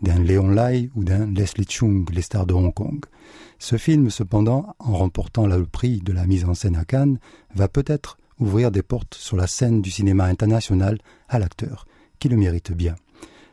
d'un 0.03 0.22
Léon 0.22 0.49
Lai 0.49 0.90
ou 0.94 1.03
d'un 1.03 1.27
Leslie 1.27 1.66
Chung, 1.68 2.09
les 2.12 2.22
stars 2.22 2.46
de 2.46 2.55
Hong 2.55 2.72
Kong. 2.72 3.05
Ce 3.59 3.77
film, 3.77 4.11
cependant, 4.11 4.75
en 4.79 4.96
remportant 4.96 5.46
le 5.46 5.66
prix 5.66 5.99
de 5.99 6.12
la 6.12 6.27
mise 6.27 6.44
en 6.44 6.55
scène 6.55 6.77
à 6.77 6.85
Cannes, 6.85 7.18
va 7.55 7.66
peut-être 7.68 8.18
ouvrir 8.38 8.70
des 8.70 8.83
portes 8.83 9.14
sur 9.14 9.37
la 9.37 9.46
scène 9.46 9.83
du 9.83 9.90
cinéma 9.90 10.27
international 10.27 10.99
à 11.29 11.38
l'acteur, 11.38 11.87
qui 12.20 12.29
le 12.29 12.37
mérite 12.37 12.72
bien. 12.72 12.94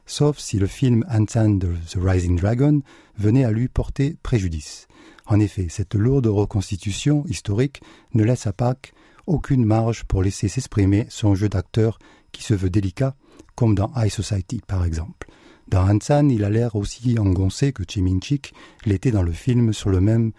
Sauf 0.06 0.38
si 0.38 0.60
le 0.60 0.68
film 0.68 1.06
Antan 1.10 1.58
The 1.58 1.98
Rising 1.98 2.38
Dragon 2.38 2.82
venait 3.18 3.46
à 3.46 3.52
lui 3.52 3.68
porter 3.68 4.18
préjudice. 4.22 4.88
En 5.26 5.40
effet, 5.40 5.68
cette 5.70 5.96
lourde 5.96 6.28
reconstitution 6.28 7.24
historique 7.28 7.82
ne 8.14 8.24
laisse 8.24 8.46
à 8.46 8.54
Park 8.54 8.94
aucune 9.28 9.66
marge 9.66 10.04
pour 10.04 10.24
laisser 10.24 10.48
s'exprimer 10.48 11.06
son 11.10 11.36
jeu 11.36 11.50
d'acteur 11.50 12.00
qui 12.32 12.44
se 12.44 12.54
veut 12.54 12.70
délicat, 12.70 13.16
comme 13.56 13.76
dans 13.76 13.92
High 13.96 14.10
Society 14.10 14.62
par 14.66 14.84
exemple. 14.86 15.28
Dans 15.68 15.88
Hansan, 15.90 16.30
il 16.30 16.44
a 16.44 16.50
l'air 16.50 16.76
aussi 16.76 17.18
engoncé 17.18 17.72
que 17.72 17.84
Chiminchik 17.88 18.54
l'était 18.86 19.12
dans 19.12 19.24
le 19.24 19.32
film 19.32 19.74
sur 19.74 19.90
le 19.90 20.02
même 20.02 20.32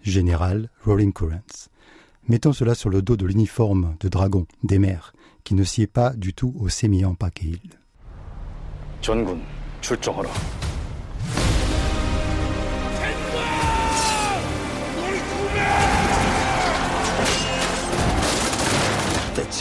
général, 0.00 0.70
Rolling 0.84 1.12
Currents. 1.12 1.68
Mettons 2.26 2.52
cela 2.52 2.74
sur 2.74 2.90
le 2.90 3.00
dos 3.00 3.16
de 3.16 3.24
l'uniforme 3.24 3.96
de 4.00 4.08
dragon 4.08 4.46
des 4.62 4.78
mers, 4.78 5.12
qui 5.44 5.54
ne 5.54 5.64
sied 5.64 5.86
pas 5.86 6.10
du 6.10 6.34
tout 6.34 6.54
au 6.58 6.68
sémillant 6.68 7.14
Pakeil. 7.14 7.60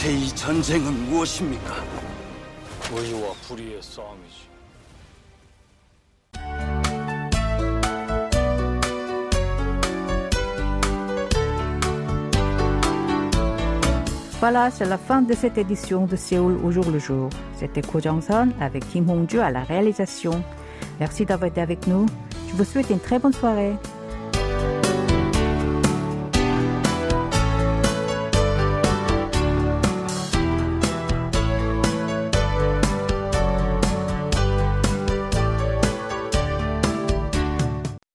제2 0.07 0.37
전쟁은 0.37 1.11
무엇입니까? 1.11 1.85
의와 2.95 3.33
불의의 3.49 3.81
싸움이지. 3.83 4.53
Voilà, 14.41 14.71
c'est 14.73 14.87
la 14.87 14.99
fin 14.99 15.23
de 15.23 15.35
cette 15.35 15.57
édition 15.57 16.05
de 16.07 16.17
Séoul 16.17 16.59
au 16.65 16.73
jour 16.73 16.91
le 16.91 16.99
jour. 16.99 17.31
C'était 17.55 17.81
Ko 17.81 18.01
Jong-son 18.01 18.49
avec 18.61 18.89
Kim 18.89 19.09
Hong-ju 19.09 19.39
à 19.39 19.53
la 19.53 19.63
réalisation. 19.63 20.43
Merci 20.99 21.25
d'avoir 21.25 21.49
été 21.49 21.61
avec 21.61 21.87
nous. 21.87 22.07
Je 22.49 22.55
vous 22.57 22.65
souhaite 22.65 22.91
une 22.91 22.99
très 22.99 23.21
bonne 23.21 23.33
soirée. 23.33 23.75